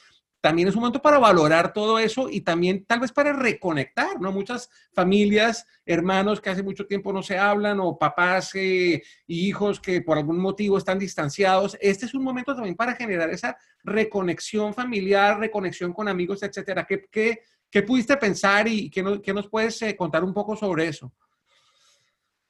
también 0.46 0.68
es 0.68 0.76
un 0.76 0.82
momento 0.82 1.02
para 1.02 1.18
valorar 1.18 1.74
todo 1.74 1.98
eso 1.98 2.30
y 2.30 2.42
también 2.42 2.86
tal 2.86 3.00
vez 3.00 3.12
para 3.12 3.34
reconectar, 3.34 4.22
¿no? 4.22 4.32
Muchas 4.32 4.70
familias, 4.94 5.66
hermanos 5.88 6.40
que 6.40 6.52
hace 6.52 6.62
mucho 6.62 6.86
tiempo 6.86 7.12
no 7.12 7.24
se 7.24 7.36
hablan 7.36 7.80
o 7.80 7.98
papás 7.98 8.54
eh, 8.54 9.02
y 9.26 9.48
hijos 9.48 9.80
que 9.80 10.02
por 10.02 10.20
algún 10.20 10.38
motivo 10.38 10.78
están 10.78 11.00
distanciados. 11.00 11.76
Este 11.82 12.06
es 12.06 12.14
un 12.14 12.24
momento 12.24 12.54
también 12.54 12.76
para 12.76 12.94
generar 12.94 13.32
esa 13.32 13.58
reconexión 13.84 14.72
familiar, 14.72 15.40
reconexión 15.40 15.92
con 15.94 16.08
amigos, 16.08 16.44
etcétera. 16.44 16.86
¿Qué, 16.86 17.08
qué, 17.10 17.40
qué 17.68 17.82
pudiste 17.82 18.16
pensar 18.18 18.68
y 18.68 18.92
qué, 18.92 19.20
qué 19.24 19.34
nos 19.34 19.50
puedes 19.50 19.82
eh, 19.82 19.96
contar 19.96 20.24
un 20.24 20.32
poco 20.32 20.56
sobre 20.56 20.88
eso? 20.88 21.12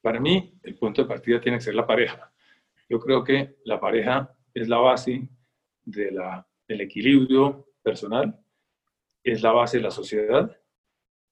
Para 0.01 0.19
mí, 0.19 0.53
el 0.63 0.75
punto 0.75 1.01
de 1.01 1.07
partida 1.07 1.39
tiene 1.39 1.59
que 1.59 1.63
ser 1.63 1.75
la 1.75 1.87
pareja. 1.87 2.29
Yo 2.89 2.99
creo 2.99 3.23
que 3.23 3.55
la 3.63 3.79
pareja 3.79 4.35
es 4.53 4.67
la 4.67 4.79
base 4.79 5.29
de 5.85 6.11
la, 6.11 6.45
del 6.67 6.81
equilibrio 6.81 7.69
personal, 7.85 8.37
es 9.23 9.43
la 9.43 9.51
base 9.51 9.77
de 9.77 9.83
la 9.83 9.91
sociedad. 9.91 10.59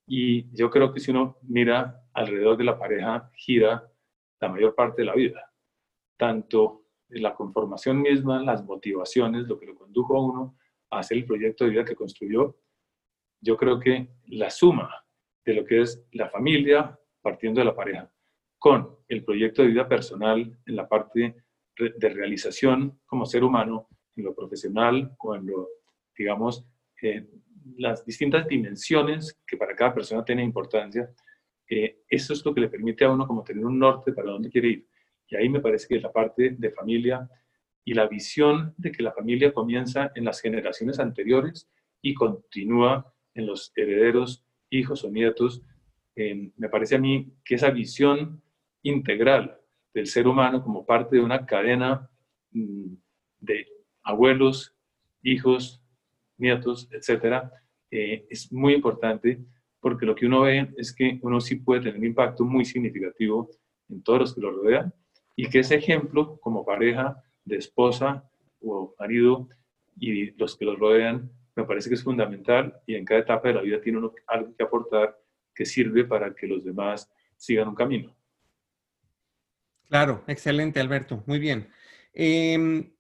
Y 0.07 0.55
yo 0.55 0.69
creo 0.69 0.93
que 0.93 0.99
si 0.99 1.11
uno 1.11 1.37
mira 1.41 2.05
alrededor 2.13 2.55
de 2.57 2.63
la 2.63 2.77
pareja, 2.77 3.31
gira 3.33 3.91
la 4.39 4.49
mayor 4.49 4.75
parte 4.75 5.01
de 5.01 5.05
la 5.07 5.15
vida, 5.15 5.51
tanto 6.17 6.85
la 7.09 7.33
conformación 7.33 8.01
misma, 8.01 8.43
las 8.43 8.63
motivaciones, 8.63 9.47
lo 9.47 9.57
que 9.59 9.65
lo 9.65 9.75
condujo 9.75 10.15
a 10.15 10.21
uno 10.21 10.57
a 10.91 10.99
hacer 10.99 11.17
el 11.17 11.25
proyecto 11.25 11.63
de 11.63 11.71
vida 11.71 11.85
que 11.85 11.95
construyó, 11.95 12.57
yo 13.41 13.57
creo 13.57 13.79
que 13.79 14.09
la 14.27 14.49
suma 14.49 15.05
de 15.45 15.53
lo 15.53 15.65
que 15.65 15.81
es 15.81 16.05
la 16.11 16.29
familia 16.29 16.97
partiendo 17.21 17.59
de 17.59 17.65
la 17.65 17.75
pareja 17.75 18.11
con 18.59 18.97
el 19.09 19.25
proyecto 19.25 19.61
de 19.61 19.69
vida 19.69 19.87
personal 19.87 20.57
en 20.65 20.75
la 20.75 20.87
parte 20.87 21.35
de 21.77 22.09
realización 22.09 23.01
como 23.05 23.25
ser 23.25 23.43
humano, 23.43 23.89
en 24.15 24.23
lo 24.23 24.33
profesional 24.33 25.13
o 25.19 25.35
en 25.35 25.47
lo 25.47 25.67
digamos, 26.17 26.65
eh, 27.01 27.27
las 27.77 28.05
distintas 28.05 28.47
dimensiones 28.47 29.39
que 29.47 29.57
para 29.57 29.75
cada 29.75 29.93
persona 29.93 30.23
tiene 30.23 30.43
importancia, 30.43 31.09
eh, 31.69 32.01
eso 32.09 32.33
es 32.33 32.45
lo 32.45 32.53
que 32.53 32.61
le 32.61 32.69
permite 32.69 33.05
a 33.05 33.11
uno 33.11 33.25
como 33.27 33.43
tener 33.43 33.65
un 33.65 33.79
norte 33.79 34.13
para 34.13 34.31
dónde 34.31 34.49
quiere 34.49 34.67
ir. 34.69 34.87
Y 35.27 35.35
ahí 35.35 35.49
me 35.49 35.59
parece 35.59 35.87
que 35.87 35.95
es 35.95 36.03
la 36.03 36.11
parte 36.11 36.55
de 36.57 36.71
familia 36.71 37.29
y 37.85 37.93
la 37.93 38.07
visión 38.07 38.73
de 38.77 38.91
que 38.91 39.03
la 39.03 39.11
familia 39.11 39.53
comienza 39.53 40.11
en 40.15 40.25
las 40.25 40.41
generaciones 40.41 40.99
anteriores 40.99 41.69
y 42.01 42.13
continúa 42.13 43.13
en 43.33 43.47
los 43.47 43.71
herederos, 43.75 44.45
hijos 44.69 45.03
o 45.03 45.09
nietos. 45.09 45.61
me 46.15 46.69
parece 46.69 46.95
a 46.95 46.99
mí 46.99 47.33
que 47.43 47.55
esa 47.55 47.71
visión 47.71 48.41
integral 48.83 49.59
del 49.93 50.07
ser 50.07 50.27
humano 50.27 50.61
como 50.63 50.85
parte 50.85 51.15
de 51.15 51.21
una 51.21 51.45
cadena 51.45 52.09
mm, 52.51 52.93
de 53.39 53.67
abuelos, 54.03 54.75
hijos, 55.21 55.82
nietos, 56.43 56.87
etcétera, 56.91 57.51
eh, 57.89 58.27
es 58.29 58.51
muy 58.51 58.73
importante 58.73 59.39
porque 59.79 60.05
lo 60.05 60.15
que 60.15 60.25
uno 60.25 60.41
ve 60.41 60.73
es 60.77 60.93
que 60.93 61.19
uno 61.21 61.41
sí 61.41 61.55
puede 61.55 61.81
tener 61.81 61.97
un 61.97 62.05
impacto 62.05 62.45
muy 62.45 62.65
significativo 62.65 63.49
en 63.89 64.03
todos 64.03 64.19
los 64.19 64.35
que 64.35 64.41
lo 64.41 64.51
rodean 64.51 64.93
y 65.35 65.49
que 65.49 65.59
ese 65.59 65.75
ejemplo 65.75 66.39
como 66.39 66.65
pareja 66.65 67.21
de 67.43 67.57
esposa 67.57 68.29
o 68.61 68.95
marido 68.99 69.49
y 69.99 70.31
los 70.31 70.55
que 70.57 70.65
lo 70.65 70.75
rodean 70.75 71.29
me 71.55 71.65
parece 71.65 71.89
que 71.89 71.95
es 71.95 72.03
fundamental 72.03 72.81
y 72.85 72.95
en 72.95 73.05
cada 73.05 73.21
etapa 73.21 73.47
de 73.47 73.53
la 73.55 73.61
vida 73.61 73.81
tiene 73.81 73.99
uno 73.99 74.13
algo 74.27 74.55
que 74.55 74.63
aportar 74.63 75.17
que 75.53 75.65
sirve 75.65 76.03
para 76.05 76.33
que 76.33 76.47
los 76.47 76.63
demás 76.63 77.11
sigan 77.37 77.67
un 77.67 77.75
camino. 77.75 78.15
Claro, 79.87 80.23
excelente 80.27 80.79
Alberto, 80.79 81.23
muy 81.27 81.39
bien. 81.39 81.67
Eh, 82.13 82.92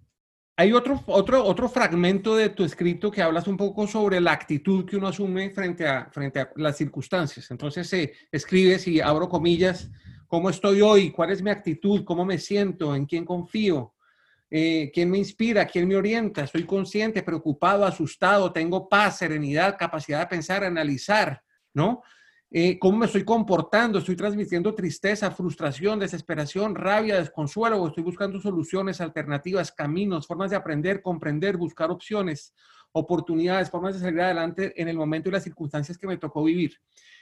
hay 0.55 0.71
otro, 0.71 1.03
otro, 1.07 1.43
otro 1.43 1.67
fragmento 1.67 2.35
de 2.35 2.49
tu 2.49 2.63
escrito 2.63 3.09
que 3.09 3.23
hablas 3.23 3.47
un 3.47 3.57
poco 3.57 3.87
sobre 3.87 4.21
la 4.21 4.33
actitud 4.33 4.85
que 4.85 4.97
uno 4.97 5.07
asume 5.07 5.49
frente 5.49 5.87
a, 5.87 6.09
frente 6.11 6.39
a 6.39 6.51
las 6.57 6.77
circunstancias. 6.77 7.49
Entonces 7.49 7.91
eh, 7.93 8.13
escribes 8.31 8.87
y 8.87 9.01
abro 9.01 9.27
comillas, 9.27 9.89
¿cómo 10.27 10.51
estoy 10.51 10.81
hoy? 10.81 11.11
¿Cuál 11.11 11.31
es 11.31 11.41
mi 11.41 11.49
actitud? 11.49 12.03
¿Cómo 12.03 12.23
me 12.23 12.37
siento? 12.37 12.95
¿En 12.95 13.05
quién 13.05 13.25
confío? 13.25 13.95
Eh, 14.51 14.91
¿Quién 14.93 15.09
me 15.09 15.17
inspira? 15.17 15.65
¿Quién 15.65 15.87
me 15.87 15.95
orienta? 15.95 16.43
¿Estoy 16.43 16.65
consciente, 16.65 17.23
preocupado, 17.23 17.85
asustado? 17.85 18.51
¿Tengo 18.53 18.87
paz, 18.87 19.17
serenidad, 19.17 19.75
capacidad 19.75 20.19
de 20.19 20.27
pensar, 20.27 20.63
analizar? 20.63 21.41
¿No? 21.73 22.03
Eh, 22.55 22.77
cómo 22.77 22.99
me 22.99 23.07
estoy 23.07 23.23
comportando, 23.23 23.97
estoy 23.97 24.15
transmitiendo 24.15 24.75
tristeza, 24.75 25.31
frustración, 25.31 25.97
desesperación, 25.97 26.75
rabia, 26.75 27.15
desconsuelo, 27.15 27.81
o 27.81 27.87
estoy 27.87 28.03
buscando 28.03 28.39
soluciones, 28.39 29.01
alternativas, 29.01 29.71
caminos, 29.71 30.27
formas 30.27 30.51
de 30.51 30.57
aprender, 30.57 31.01
comprender, 31.01 31.57
buscar 31.57 31.89
opciones, 31.89 32.53
oportunidades, 32.91 33.71
formas 33.71 33.95
de 33.95 34.01
salir 34.01 34.21
adelante 34.21 34.79
en 34.79 34.87
el 34.87 34.95
momento 34.95 35.29
y 35.29 35.31
las 35.31 35.43
circunstancias 35.43 35.97
que 35.97 36.05
me 36.05 36.17
tocó 36.17 36.43
vivir. 36.43 36.79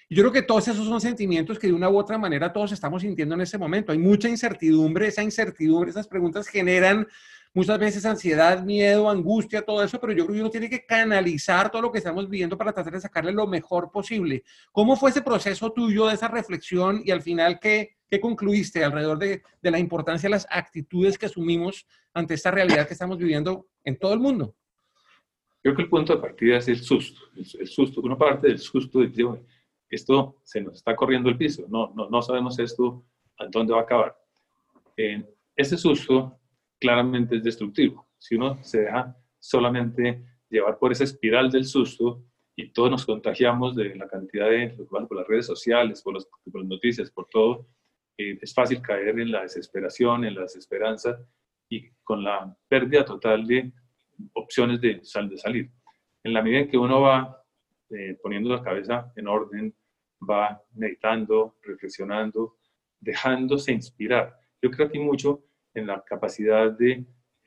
Yo 0.10 0.22
creo 0.22 0.34
que 0.34 0.42
todos 0.42 0.68
esos 0.68 0.86
son 0.86 1.00
sentimientos 1.00 1.58
que 1.58 1.68
de 1.68 1.74
una 1.74 1.90
u 1.90 1.98
otra 1.98 2.18
manera 2.18 2.52
todos 2.52 2.74
estamos 2.74 3.02
sintiendo 3.02 3.34
en 3.36 3.40
ese 3.40 3.58
momento. 3.58 3.94
Hay 3.94 4.00
mucha 4.00 4.28
incertidumbre, 4.28 5.08
esa 5.08 5.24
incertidumbre, 5.24 5.92
esas 5.92 6.10
preguntas 6.10 6.50
generan 6.50 7.08
muchas 7.54 7.80
veces 7.80 8.06
ansiedad, 8.06 8.64
miedo, 8.64 9.10
angustia, 9.10 9.62
todo 9.62 9.84
eso, 9.84 10.00
pero 10.00 10.14
yo 10.14 10.26
creo 10.26 10.36
que 10.36 10.42
uno 10.42 10.50
tiene 10.50 10.70
que 10.70 10.86
canalizar 10.86 11.70
todo 11.70 11.82
lo 11.82 11.92
que 11.92 11.98
estamos 11.98 12.30
viviendo 12.30 12.58
para 12.58 12.74
tratar 12.74 12.94
de 12.94 13.02
sacarle 13.02 13.32
lo 13.32 13.48
mejor 13.48 13.92
posible. 13.92 14.44
¿Cómo 14.72 14.96
fue 14.96 15.10
ese 15.10 15.22
proceso 15.22 15.72
tuyo 15.72 16.08
de 16.08 16.16
esa 16.16 16.28
reflexión 16.28 17.02
y 17.04 17.12
al 17.12 17.22
final 17.22 17.60
qué, 17.60 17.98
qué 18.10 18.20
concluiste 18.20 18.84
alrededor 18.84 19.18
de, 19.18 19.42
de 19.62 19.72
la 19.72 19.80
importancia 19.80 20.28
de 20.28 20.32
las 20.36 20.48
actitudes 20.50 21.18
que 21.18 21.26
asumimos 21.26 21.86
ante 22.14 22.34
esta 22.34 22.52
realidad 22.52 22.88
que 22.88 22.94
estamos 22.94 23.18
viviendo 23.18 23.68
en 23.84 23.98
todo 23.98 24.14
el 24.14 24.20
mundo? 24.20 24.56
Creo 25.62 25.76
que 25.76 25.84
el 25.84 25.90
punto 25.90 26.16
de 26.16 26.22
partida 26.22 26.58
es 26.58 26.68
el 26.68 26.78
susto. 26.78 27.22
El, 27.36 27.68
susto, 27.68 28.02
una 28.02 28.18
parte 28.18 28.48
del 28.48 28.60
susto 28.60 29.00
de 29.00 29.12
que 29.12 29.26
esto 29.90 30.38
se 30.44 30.62
nos 30.62 30.78
está 30.78 30.96
corriendo 30.96 31.30
el 31.30 31.38
piso, 31.38 31.66
no, 31.70 31.92
no, 31.96 32.10
no 32.10 32.22
sabemos 32.22 32.58
esto 32.58 33.04
a 33.38 33.46
dónde 33.48 33.74
va 33.74 33.82
a 33.82 33.84
acabar. 33.84 34.18
Eh, 34.98 35.24
ese 35.56 35.78
susto 35.78 36.40
claramente 36.82 37.38
es 37.38 37.44
destructivo. 37.44 38.08
Si 38.18 38.36
uno 38.36 38.62
se 38.64 38.82
deja 38.82 39.16
solamente 39.40 40.26
llevar 40.50 40.78
por 40.80 40.92
esa 40.92 41.04
espiral 41.04 41.50
del 41.52 41.66
susto 41.66 42.26
y 42.56 42.74
todos 42.74 42.90
nos 42.90 43.06
contagiamos 43.06 43.76
de 43.76 43.96
la 43.96 44.08
cantidad 44.10 44.50
de, 44.50 44.70
por 44.90 45.16
las 45.16 45.28
redes 45.28 45.46
sociales, 45.46 46.02
por, 46.02 46.16
las 46.16 46.28
noticias, 46.66 47.12
por 47.12 47.28
todo, 47.30 47.68
eh, 48.18 48.38
es 48.42 48.54
fácil 48.54 48.82
caer 48.82 49.20
en 49.20 49.32
la 49.32 49.44
desesperación, 49.44 50.26
en 50.26 50.36
la 50.36 50.42
desesperanza 50.42 51.18
y 51.70 51.90
con 52.04 52.24
la 52.24 52.58
pérdida 52.68 53.06
total 53.06 53.46
de 53.48 53.72
opciones 54.34 54.82
de, 54.82 54.96
de 54.96 55.38
salir. 55.38 55.72
En 56.24 56.34
la 56.34 56.42
medida 56.42 56.62
en 56.62 56.70
que 56.70 56.78
uno 56.78 57.02
va 57.02 57.44
eh, 57.92 58.18
poniendo 58.22 58.50
la 58.50 58.64
cabeza 58.64 59.12
en 59.16 59.28
orden, 59.28 59.74
va 60.28 60.62
meditando, 60.74 61.58
reflexionando, 61.62 62.58
dejándose 63.00 63.72
inspirar. 63.72 64.36
Yo 64.62 64.70
creo 64.72 64.90
que 64.90 65.00
mucho 65.00 65.44
en 65.74 65.88
la 65.88 66.04
capacidad 66.04 66.72
del 66.72 67.06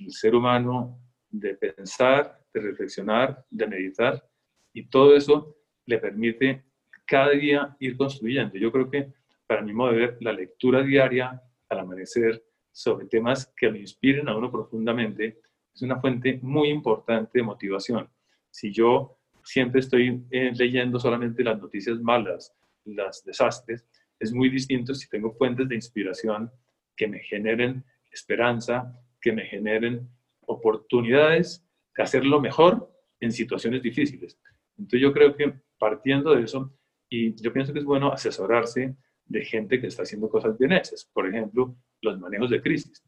ser 0.08 0.34
humano 0.34 1.00
de 1.30 1.54
pensar, 1.54 2.40
de 2.52 2.60
reflexionar, 2.60 3.44
de 3.50 3.66
meditar, 3.66 4.28
y 4.72 4.86
todo 4.86 5.16
eso 5.16 5.56
le 5.86 5.98
permite 5.98 6.64
cada 7.04 7.30
día 7.30 7.76
ir 7.80 7.96
construyendo. 7.96 8.56
Yo 8.56 8.72
creo 8.72 8.90
que 8.90 9.12
para 9.46 9.62
mi 9.62 9.72
modo 9.72 9.92
de 9.92 9.98
ver, 9.98 10.16
la 10.20 10.32
lectura 10.32 10.82
diaria 10.82 11.40
al 11.68 11.78
amanecer 11.78 12.42
sobre 12.72 13.06
temas 13.06 13.52
que 13.56 13.70
me 13.70 13.78
inspiren 13.78 14.28
a 14.28 14.36
uno 14.36 14.50
profundamente 14.50 15.40
es 15.74 15.82
una 15.82 16.00
fuente 16.00 16.38
muy 16.42 16.70
importante 16.70 17.38
de 17.38 17.42
motivación. 17.42 18.08
Si 18.50 18.72
yo 18.72 19.18
siempre 19.42 19.80
estoy 19.80 20.24
eh, 20.30 20.52
leyendo 20.54 20.98
solamente 20.98 21.44
las 21.44 21.60
noticias 21.60 22.00
malas, 22.00 22.54
las 22.84 23.24
desastres, 23.24 23.84
es 24.18 24.32
muy 24.32 24.48
distinto 24.48 24.94
si 24.94 25.08
tengo 25.08 25.32
fuentes 25.32 25.68
de 25.68 25.74
inspiración 25.74 26.50
que 26.96 27.08
me 27.08 27.18
generen 27.20 27.84
esperanza, 28.14 28.92
que 29.20 29.32
me 29.32 29.44
generen 29.44 30.08
oportunidades 30.46 31.66
de 31.96 32.02
hacerlo 32.02 32.40
mejor 32.40 32.90
en 33.20 33.32
situaciones 33.32 33.82
difíciles. 33.82 34.38
Entonces 34.76 35.00
yo 35.00 35.12
creo 35.12 35.36
que 35.36 35.54
partiendo 35.78 36.34
de 36.34 36.42
eso, 36.42 36.72
y 37.08 37.34
yo 37.40 37.52
pienso 37.52 37.72
que 37.72 37.78
es 37.80 37.84
bueno 37.84 38.12
asesorarse 38.12 38.96
de 39.26 39.44
gente 39.44 39.80
que 39.80 39.86
está 39.86 40.02
haciendo 40.02 40.28
cosas 40.28 40.56
bien 40.58 40.72
hechas. 40.72 41.08
Por 41.12 41.28
ejemplo, 41.28 41.76
los 42.02 42.18
manejos 42.18 42.50
de 42.50 42.60
crisis. 42.60 43.02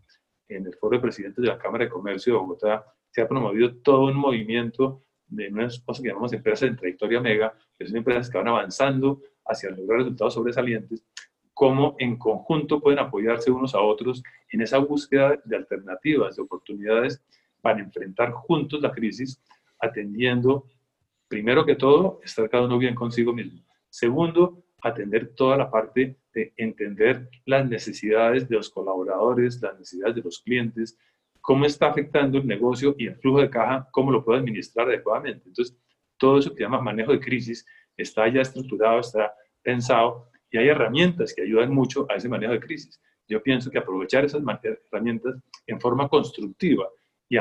En 0.48 0.66
el 0.66 0.74
foro 0.74 0.96
de 0.96 1.02
presidentes 1.02 1.42
de 1.42 1.48
la 1.48 1.58
Cámara 1.58 1.84
de 1.84 1.90
Comercio 1.90 2.32
de 2.32 2.38
Bogotá 2.38 2.84
se 3.10 3.20
ha 3.20 3.28
promovido 3.28 3.76
todo 3.78 4.06
un 4.06 4.16
movimiento 4.16 5.04
de 5.26 5.48
unas 5.48 5.80
cosas 5.80 6.02
que 6.02 6.08
llamamos 6.08 6.32
empresas 6.32 6.68
en 6.68 6.76
trayectoria 6.76 7.20
mega, 7.20 7.52
que 7.76 7.86
son 7.86 7.96
empresas 7.96 8.30
que 8.30 8.38
van 8.38 8.48
avanzando 8.48 9.22
hacia 9.44 9.70
lograr 9.70 9.98
resultados 10.00 10.34
sobresalientes, 10.34 11.04
cómo 11.56 11.96
en 11.98 12.18
conjunto 12.18 12.82
pueden 12.82 12.98
apoyarse 12.98 13.50
unos 13.50 13.74
a 13.74 13.80
otros 13.80 14.22
en 14.52 14.60
esa 14.60 14.76
búsqueda 14.76 15.40
de 15.42 15.56
alternativas, 15.56 16.36
de 16.36 16.42
oportunidades 16.42 17.24
para 17.62 17.80
enfrentar 17.80 18.30
juntos 18.30 18.82
la 18.82 18.92
crisis, 18.92 19.42
atendiendo, 19.80 20.66
primero 21.28 21.64
que 21.64 21.74
todo, 21.74 22.20
estar 22.22 22.50
cada 22.50 22.66
uno 22.66 22.76
bien 22.76 22.94
consigo 22.94 23.32
mismo. 23.32 23.62
Segundo, 23.88 24.64
atender 24.82 25.34
toda 25.34 25.56
la 25.56 25.70
parte 25.70 26.18
de 26.34 26.52
entender 26.58 27.30
las 27.46 27.66
necesidades 27.66 28.46
de 28.50 28.56
los 28.56 28.68
colaboradores, 28.68 29.58
las 29.62 29.78
necesidades 29.78 30.16
de 30.16 30.22
los 30.22 30.40
clientes, 30.40 30.98
cómo 31.40 31.64
está 31.64 31.86
afectando 31.88 32.36
el 32.36 32.46
negocio 32.46 32.94
y 32.98 33.06
el 33.06 33.16
flujo 33.16 33.40
de 33.40 33.48
caja, 33.48 33.88
cómo 33.92 34.10
lo 34.12 34.22
puede 34.22 34.40
administrar 34.40 34.88
adecuadamente. 34.88 35.48
Entonces, 35.48 35.74
todo 36.18 36.38
eso 36.38 36.50
que 36.50 36.56
se 36.56 36.62
llama 36.64 36.82
manejo 36.82 37.12
de 37.12 37.20
crisis 37.20 37.64
está 37.96 38.28
ya 38.28 38.42
estructurado, 38.42 39.00
está 39.00 39.32
pensado 39.62 40.28
y 40.50 40.58
hay 40.58 40.68
herramientas 40.68 41.34
que 41.34 41.42
ayudan 41.42 41.72
mucho 41.72 42.06
a 42.10 42.16
ese 42.16 42.28
manejo 42.28 42.52
de 42.52 42.60
crisis. 42.60 43.00
Yo 43.28 43.42
pienso 43.42 43.70
que 43.70 43.78
aprovechar 43.78 44.24
esas 44.24 44.42
herramientas 44.90 45.36
en 45.66 45.80
forma 45.80 46.08
constructiva 46.08 46.88
y 47.28 47.36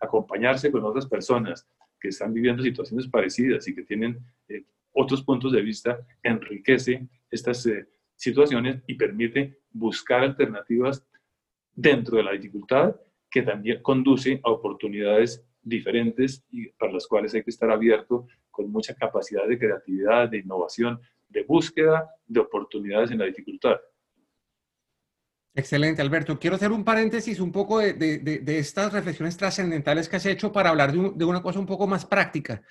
acompañarse 0.00 0.72
con 0.72 0.84
otras 0.84 1.06
personas 1.06 1.66
que 2.00 2.08
están 2.08 2.32
viviendo 2.34 2.62
situaciones 2.62 3.08
parecidas 3.08 3.66
y 3.68 3.74
que 3.74 3.82
tienen 3.82 4.18
eh, 4.48 4.64
otros 4.92 5.22
puntos 5.22 5.52
de 5.52 5.62
vista 5.62 5.98
enriquece 6.22 7.06
estas 7.30 7.64
eh, 7.66 7.86
situaciones 8.16 8.82
y 8.86 8.94
permite 8.94 9.60
buscar 9.70 10.22
alternativas 10.22 11.06
dentro 11.72 12.16
de 12.16 12.24
la 12.24 12.32
dificultad 12.32 12.96
que 13.30 13.42
también 13.42 13.82
conduce 13.82 14.40
a 14.42 14.50
oportunidades 14.50 15.44
diferentes 15.62 16.44
y 16.50 16.68
para 16.68 16.92
las 16.92 17.06
cuales 17.06 17.34
hay 17.34 17.42
que 17.42 17.50
estar 17.50 17.70
abierto 17.70 18.26
con 18.50 18.70
mucha 18.70 18.94
capacidad 18.94 19.46
de 19.46 19.58
creatividad, 19.58 20.30
de 20.30 20.38
innovación, 20.38 21.00
de 21.36 21.42
búsqueda 21.42 22.10
de 22.26 22.40
oportunidades 22.40 23.10
en 23.10 23.18
la 23.18 23.26
dificultad. 23.26 23.76
Excelente, 25.54 26.00
Alberto. 26.00 26.38
Quiero 26.38 26.56
hacer 26.56 26.72
un 26.72 26.82
paréntesis 26.82 27.40
un 27.40 27.52
poco 27.52 27.78
de, 27.78 28.42
estas 28.46 28.92
reflexiones 28.92 29.36
trascendentales 29.36 30.08
que 30.08 30.16
has 30.16 30.26
hecho 30.26 30.50
para 30.50 30.70
hablar 30.70 30.92
de, 30.92 31.24
una 31.24 31.42
cosa 31.42 31.58
un 31.58 31.66
poco 31.66 31.86
más 31.86 32.06
práctica. 32.06 32.62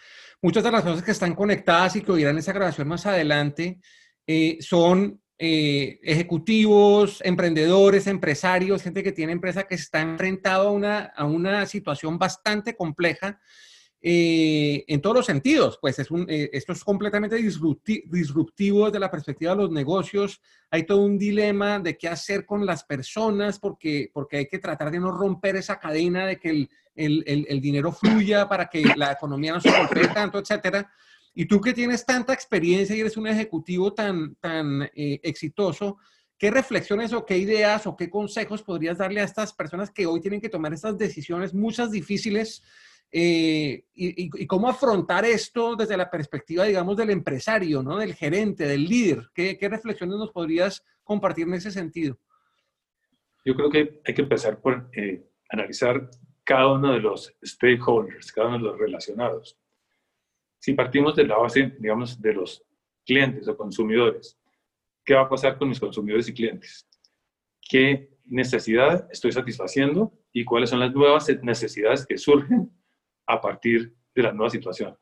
Muchas 0.41 0.63
de 0.63 0.72
las 0.72 0.84
cosas 0.84 1.03
que 1.03 1.12
están 1.12 1.36
conectadas 1.36 1.95
y 1.95 2.01
que 2.01 2.12
oirán 2.12 2.38
esa 2.39 2.53
grabación 2.53 2.88
más 2.88 3.05
adelante 3.05 3.79
eh, 4.25 4.57
son 4.62 5.22
eh, 5.38 6.00
ejecutivos, 6.03 7.22
emprendedores, 7.24 8.07
empresarios, 8.07 8.81
gente 8.81 9.03
que 9.03 9.12
tiene 9.12 9.34
empresa 9.34 9.67
que 9.67 9.75
está 9.75 10.01
enfrentado 10.01 10.69
a 10.69 10.72
una, 10.72 11.00
a 11.15 11.25
una 11.25 11.65
situación 11.67 12.17
bastante 12.17 12.75
compleja 12.75 13.40
eh, 14.07 14.85
en 14.87 15.01
todos 15.01 15.15
los 15.15 15.25
sentidos. 15.25 15.79
Pues 15.81 15.98
es 15.98 16.11
un, 16.11 16.27
eh, 16.29 16.51
esto 16.53 16.74
es 16.74 16.83
completamente 16.83 17.37
disruptivo 17.37 18.85
desde 18.85 19.00
la 19.00 19.09
perspectiva 19.09 19.55
de 19.55 19.63
los 19.63 19.72
negocios. 19.72 20.39
Hay 20.70 20.83
todo 20.83 21.01
un 21.01 21.18
dilema 21.18 21.79
de 21.79 21.98
qué 21.98 22.07
hacer 22.07 22.46
con 22.46 22.68
las 22.68 22.83
personas 22.83 23.57
porque, 23.57 24.11
porque 24.13 24.37
hay 24.37 24.46
que 24.46 24.59
tratar 24.59 24.91
de 24.91 25.00
no 25.00 25.11
romper 25.11 25.55
esa 25.55 25.79
cadena 25.79 26.27
de 26.27 26.39
que 26.39 26.51
el, 26.51 26.70
el, 26.94 27.48
el, 27.50 27.59
dinero 27.59 27.91
fluya 27.91 28.48
para 28.48 28.68
que 28.68 28.83
la 28.96 29.13
economía 29.13 29.53
no 29.53 29.59
se 29.59 29.75
golpee 29.75 30.07
tanto, 30.09 30.37
etcétera. 30.37 30.87
Y 31.33 31.46
tú 31.46 31.59
que 31.59 31.74
tienes 31.74 32.05
tanta 32.05 32.31
experiencia 32.31 32.96
y 32.96 33.00
eres 33.00 33.18
un 33.18 33.25
ejecutivo 33.25 33.91
tan, 33.91 34.35
tan 34.35 34.83
eh, 34.83 35.20
exitoso, 35.24 35.98
¿qué 36.37 36.51
reflexiones 36.51 37.11
o 37.11 37.25
qué 37.25 37.39
ideas 37.39 37.87
o 37.87 37.96
qué 37.96 38.07
consejos 38.11 38.61
podrías 38.61 39.00
darle 39.00 39.22
a 39.22 39.24
estas 39.24 39.51
personas 39.51 39.89
que 39.89 40.05
hoy 40.05 40.22
tienen 40.22 40.41
que 40.41 40.50
tomar 40.50 40.74
estas 40.74 40.96
decisiones, 40.96 41.55
muchas 41.55 41.89
difíciles, 41.89 42.61
eh, 43.11 43.85
y, 43.94 44.46
cómo 44.48 44.68
afrontar 44.68 45.25
esto 45.25 45.75
desde 45.75 45.96
la 45.96 46.09
perspectiva, 46.09 46.65
digamos, 46.65 46.98
del 46.98 47.11
empresario, 47.11 47.81
¿no? 47.81 47.98
Del 47.98 48.13
gerente, 48.13 48.65
del 48.65 48.85
líder. 48.85 49.29
¿Qué, 49.33 49.57
reflexiones 49.61 50.18
nos 50.18 50.31
podrías 50.31 50.83
compartir 51.03 51.48
en 51.48 51.53
ese 51.53 51.72
sentido? 51.72 52.18
Yo 53.46 53.55
creo 53.55 53.70
que 53.70 54.01
hay 54.05 54.13
que 54.13 54.22
empezar 54.22 54.59
por 54.59 54.89
eh, 54.94 55.24
analizar 55.50 56.09
cada 56.44 56.74
uno 56.74 56.94
de 56.94 57.00
los 57.00 57.33
stakeholders, 57.44 58.31
cada 58.31 58.50
uno 58.50 58.57
de 58.57 58.63
los 58.63 58.79
relacionados. 58.79 59.57
Si 60.59 60.74
partimos 60.74 61.15
de 61.15 61.27
la 61.27 61.37
base, 61.37 61.75
digamos, 61.79 62.22
de 62.22 62.33
los 62.33 62.63
clientes 63.05 63.48
o 63.48 63.55
consumidores, 63.55 64.37
¿qué 65.05 65.13
va 65.13 65.22
a 65.22 65.29
pasar 65.29 65.57
con 65.57 65.70
mis 65.70 65.79
consumidores 65.79 66.27
y 66.27 66.33
clientes? 66.33 66.87
¿Qué 67.70 68.09
necesidad 68.25 69.07
estoy 69.11 69.31
satisfaciendo 69.31 70.11
y 70.33 70.44
cuáles 70.44 70.72
son 70.72 70.79
las 70.79 70.94
nuevas 70.94 71.27
necesidades 71.44 72.05
que 72.05 72.18
surgen 72.18 72.72
a 73.27 73.42
partir 73.42 73.94
de 74.14 74.24
la 74.24 74.31
nueva 74.31 74.50
situación. 74.50 74.98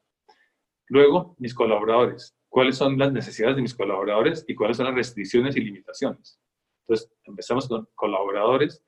Luego, 0.88 1.36
mis 1.40 1.54
colaboradores. 1.54 2.36
¿Cuáles 2.50 2.78
son 2.78 3.00
las 3.00 3.12
necesidades 3.12 3.56
de 3.56 3.64
mis 3.64 3.74
colaboradores 3.74 4.46
y 4.48 4.54
cuáles 4.54 4.78
son 4.78 4.86
las 4.86 4.96
restricciones 4.96 5.56
y 5.56 5.62
limitaciones? 5.62 6.40
Entonces, 6.82 7.12
empezamos 7.24 7.68
con 7.68 7.88
colaboradores, 7.96 8.84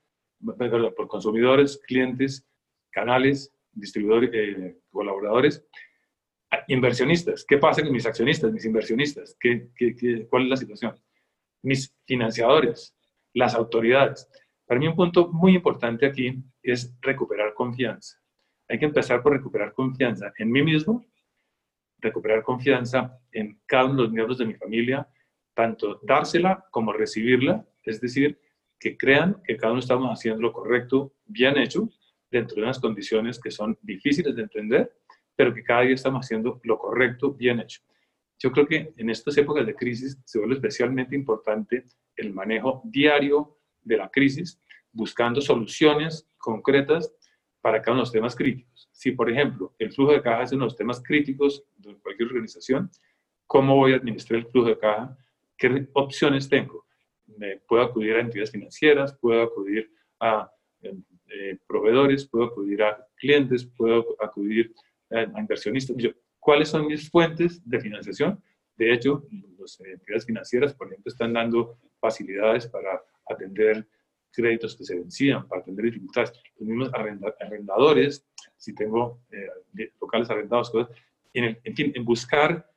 por 0.96 1.08
consumidores, 1.08 1.82
clientes, 1.88 2.46
canales, 2.92 3.52
distribuidores, 3.72 4.30
eh, 4.34 4.78
colaboradores, 4.92 5.66
ah, 6.52 6.64
inversionistas. 6.68 7.44
¿Qué 7.48 7.58
pasa 7.58 7.82
con 7.82 7.92
mis 7.92 8.06
accionistas, 8.06 8.52
mis 8.52 8.66
inversionistas? 8.66 9.36
¿Qué, 9.40 9.70
qué, 9.76 10.28
cuál 10.30 10.44
es 10.44 10.50
la 10.50 10.58
situación? 10.58 10.96
Mis 11.64 11.96
financiadores, 12.06 12.96
las 13.34 13.56
autoridades. 13.56 14.30
Para 14.66 14.80
mí 14.80 14.88
un 14.88 14.96
punto 14.96 15.30
muy 15.32 15.56
importante 15.56 16.06
aquí 16.06 16.44
es 16.62 16.94
recuperar 17.02 17.54
confianza. 17.54 18.18
Hay 18.68 18.80
que 18.80 18.86
empezar 18.86 19.22
por 19.22 19.34
recuperar 19.34 19.74
confianza 19.74 20.34
en 20.38 20.52
mí 20.52 20.64
mismo, 20.64 21.06
recuperar 22.00 22.44
confianza 22.44 23.20
en 23.32 23.60
cada 23.66 23.86
uno 23.86 23.96
de 23.96 24.02
los 24.04 24.12
miembros 24.12 24.38
de 24.38 24.46
mi 24.46 24.56
familia, 24.56 25.08
tanto 25.54 26.00
dársela 26.04 26.66
como 26.72 26.94
recibirla, 26.94 27.66
es 27.84 28.02
decir, 28.02 28.40
que 28.80 28.98
crean 28.98 29.42
que 29.44 29.56
cada 29.56 29.72
uno 29.72 29.80
estamos 29.80 30.10
haciendo 30.12 30.42
lo 30.42 30.52
correcto, 30.52 31.14
bien 31.26 31.58
hecho, 31.58 31.90
dentro 32.30 32.56
de 32.56 32.64
unas 32.64 32.80
condiciones 32.80 33.40
que 33.40 33.52
son 33.52 33.78
difíciles 33.82 34.36
de 34.36 34.44
entender, 34.44 34.92
pero 35.36 35.54
que 35.54 35.64
cada 35.64 35.82
día 35.82 35.96
estamos 35.96 36.26
haciendo 36.26 36.60
lo 36.64 36.78
correcto, 36.78 37.34
bien 37.34 37.60
hecho. 37.60 37.82
Yo 38.40 38.52
creo 38.52 38.68
que 38.68 38.94
en 38.98 39.10
estas 39.10 39.38
épocas 39.38 39.66
de 39.66 39.76
crisis 39.76 40.20
se 40.26 40.40
vuelve 40.40 40.56
especialmente 40.56 41.16
importante 41.16 41.86
el 42.16 42.34
manejo 42.34 42.82
diario 42.84 43.58
de 43.82 43.98
la 43.98 44.10
crisis, 44.10 44.60
buscando 44.92 45.42
soluciones 45.42 46.28
concretas 46.38 47.14
para 47.66 47.82
cada 47.82 47.94
uno 47.94 48.02
de 48.02 48.04
los 48.04 48.12
temas 48.12 48.36
críticos. 48.36 48.88
Si, 48.92 49.10
por 49.10 49.28
ejemplo, 49.28 49.74
el 49.80 49.92
flujo 49.92 50.12
de 50.12 50.22
caja 50.22 50.44
es 50.44 50.52
uno 50.52 50.66
de 50.66 50.68
los 50.68 50.76
temas 50.76 51.02
críticos 51.02 51.64
de 51.78 51.96
cualquier 51.96 52.28
organización, 52.28 52.92
¿cómo 53.48 53.76
voy 53.76 53.94
a 53.94 53.96
administrar 53.96 54.42
el 54.42 54.46
flujo 54.46 54.68
de 54.68 54.78
caja? 54.78 55.18
¿Qué 55.58 55.88
opciones 55.94 56.48
tengo? 56.48 56.86
Puedo 57.68 57.82
acudir 57.82 58.18
a 58.18 58.20
entidades 58.20 58.52
financieras, 58.52 59.18
puedo 59.20 59.42
acudir 59.42 59.92
a 60.20 60.48
em, 60.84 61.04
eh, 61.28 61.58
proveedores, 61.66 62.28
puedo 62.28 62.46
acudir 62.46 62.84
a 62.84 63.04
clientes, 63.16 63.66
puedo 63.66 64.16
acudir 64.22 64.72
a, 65.10 65.24
inversionistas. 65.40 65.98
¿Cuáles 66.40 66.70
son 66.70 66.86
mis 66.86 67.10
fuentes 67.10 67.68
de 67.68 67.80
financiación? 67.80 68.44
De 68.78 68.94
hecho, 68.94 69.26
las 69.58 69.80
entidades 69.80 70.28
financieras, 70.28 70.76
por 70.76 70.86
ejemplo, 70.86 71.12
están 71.12 71.34
dando 71.34 71.80
facilidades 72.00 72.68
para 72.68 73.02
atender 73.28 73.88
créditos 74.36 74.76
que 74.76 74.84
se 74.84 74.96
vencían 74.96 75.48
para 75.48 75.62
atender 75.62 75.86
dificultades. 75.86 76.34
Los 76.60 76.68
mismos 76.68 76.92
arrendadores, 77.40 78.26
si 78.58 78.76
tengo 78.76 79.22
eh, 79.32 79.92
locales 80.00 80.30
arrendados, 80.30 80.72
en, 81.34 81.58
en 81.64 81.76
fin, 81.76 81.92
en 81.96 82.06
buscar 82.06 82.70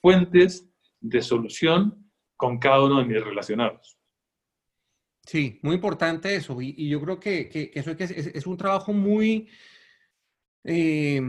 fuentes 0.00 0.68
de 1.00 1.22
solución 1.22 2.10
con 2.36 2.58
cada 2.58 2.82
uno 2.82 2.98
de 2.98 3.04
mis 3.04 3.22
relacionados. 3.22 3.98
Sí, 5.24 5.60
muy 5.62 5.76
importante 5.76 6.34
eso. 6.34 6.60
Y, 6.60 6.88
yo 6.88 7.00
creo 7.00 7.20
que, 7.20 7.70
eso 7.74 7.92
es, 7.92 8.10
es, 8.10 8.46
un 8.46 8.56
trabajo 8.56 8.92
muy, 8.92 9.48
eh, 10.64 11.20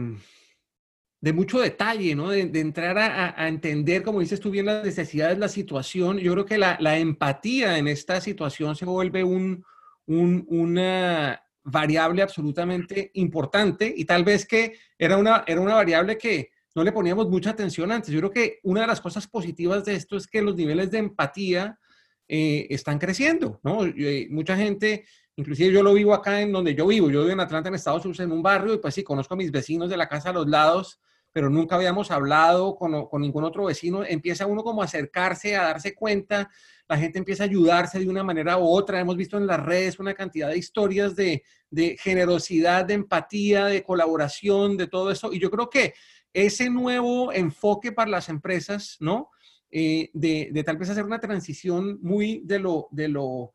de 1.20 1.32
mucho 1.32 1.60
detalle, 1.60 2.14
¿no? 2.14 2.28
De, 2.30 2.60
entrar 2.60 2.98
a, 2.98 3.48
entender, 3.48 4.02
como 4.02 4.20
dices 4.20 4.40
tú 4.40 4.50
bien, 4.50 4.66
las 4.66 4.84
necesidades, 4.84 5.38
la 5.38 5.48
situación. 5.48 6.18
Yo 6.18 6.32
creo 6.32 6.44
que 6.44 6.58
la, 6.58 6.98
empatía 6.98 7.78
en 7.78 7.88
esta 7.88 8.20
situación 8.20 8.76
se 8.76 8.84
vuelve 8.84 9.24
un, 9.24 9.64
una 10.06 11.42
variable 11.62 12.22
absolutamente 12.22 13.10
importante 13.14 13.92
y 13.96 14.04
tal 14.04 14.22
vez 14.22 14.46
que 14.46 14.78
era 14.98 15.16
una, 15.16 15.44
era 15.46 15.60
una 15.60 15.74
variable 15.74 16.18
que 16.18 16.50
no 16.74 16.84
le 16.84 16.92
poníamos 16.92 17.28
mucha 17.28 17.50
atención 17.50 17.90
antes. 17.90 18.12
Yo 18.12 18.20
creo 18.20 18.30
que 18.30 18.60
una 18.64 18.82
de 18.82 18.86
las 18.86 19.00
cosas 19.00 19.26
positivas 19.26 19.84
de 19.84 19.94
esto 19.94 20.16
es 20.16 20.26
que 20.26 20.42
los 20.42 20.56
niveles 20.56 20.90
de 20.90 20.98
empatía 20.98 21.78
eh, 22.28 22.66
están 22.70 22.98
creciendo, 22.98 23.60
¿no? 23.62 23.84
Eh, 23.84 24.26
mucha 24.30 24.56
gente 24.56 25.04
Inclusive 25.36 25.72
yo 25.72 25.82
lo 25.82 25.94
vivo 25.94 26.14
acá 26.14 26.40
en 26.40 26.52
donde 26.52 26.74
yo 26.74 26.86
vivo. 26.86 27.10
Yo 27.10 27.20
vivo 27.20 27.32
en 27.32 27.40
Atlanta, 27.40 27.68
en 27.68 27.74
Estados 27.74 28.04
Unidos, 28.04 28.20
en 28.20 28.32
un 28.32 28.42
barrio, 28.42 28.74
y 28.74 28.78
pues 28.78 28.94
sí, 28.94 29.02
conozco 29.02 29.34
a 29.34 29.36
mis 29.36 29.50
vecinos 29.50 29.90
de 29.90 29.96
la 29.96 30.08
casa 30.08 30.30
a 30.30 30.32
los 30.32 30.48
lados, 30.48 31.00
pero 31.32 31.50
nunca 31.50 31.74
habíamos 31.74 32.10
hablado 32.10 32.76
con, 32.76 33.06
con, 33.06 33.20
ningún 33.20 33.42
otro 33.42 33.64
vecino, 33.64 34.04
empieza 34.04 34.46
uno 34.46 34.62
como 34.62 34.82
a 34.82 34.84
acercarse, 34.84 35.56
a 35.56 35.64
darse 35.64 35.94
cuenta, 35.94 36.48
la 36.88 36.98
gente 36.98 37.18
empieza 37.18 37.44
a 37.44 37.46
ayudarse 37.46 37.98
de 37.98 38.08
una 38.08 38.22
manera 38.22 38.58
u 38.58 38.66
otra. 38.66 39.00
Hemos 39.00 39.16
visto 39.16 39.38
en 39.38 39.46
las 39.46 39.60
redes 39.60 39.98
una 39.98 40.14
cantidad 40.14 40.48
de 40.50 40.58
historias 40.58 41.16
de, 41.16 41.42
de 41.70 41.96
generosidad, 41.98 42.84
de 42.84 42.94
empatía, 42.94 43.66
de 43.66 43.82
colaboración, 43.82 44.76
de 44.76 44.86
todo 44.86 45.10
eso. 45.10 45.32
Y 45.32 45.38
yo 45.38 45.50
creo 45.50 45.70
que 45.70 45.94
ese 46.32 46.68
nuevo 46.68 47.32
enfoque 47.32 47.92
para 47.92 48.10
las 48.10 48.28
empresas, 48.28 48.96
¿no? 49.00 49.30
Eh, 49.70 50.10
de, 50.12 50.62
tal 50.64 50.76
vez 50.76 50.90
hacer 50.90 51.04
una 51.04 51.20
transición 51.20 51.98
muy 52.00 52.42
de 52.44 52.60
lo, 52.60 52.88
de 52.92 53.08
lo 53.08 53.52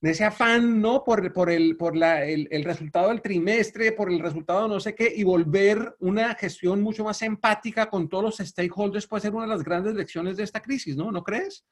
de 0.00 0.10
ese 0.10 0.24
afán, 0.24 0.80
¿no? 0.80 1.04
Por, 1.04 1.32
por, 1.32 1.50
el, 1.50 1.76
por 1.76 1.94
la, 1.94 2.24
el, 2.24 2.48
el, 2.50 2.64
resultado 2.64 3.10
del 3.10 3.20
trimestre, 3.20 3.92
por 3.92 4.10
el 4.10 4.18
resultado 4.18 4.66
no 4.66 4.80
sé 4.80 4.94
qué, 4.94 5.12
y 5.14 5.22
volver 5.22 5.94
una 6.00 6.34
gestión 6.34 6.80
mucho 6.80 7.04
más 7.04 7.20
empática 7.22 7.90
con 7.90 8.08
todos 8.08 8.24
los 8.24 8.48
stakeholders 8.48 9.06
puede 9.06 9.20
ser 9.20 9.34
una 9.34 9.44
de 9.44 9.50
las 9.50 9.62
grandes 9.62 9.94
lecciones 9.94 10.36
de 10.36 10.44
esta 10.44 10.62
crisis, 10.62 10.96
¿no? 10.96 11.12
¿No 11.12 11.22
crees? 11.22 11.64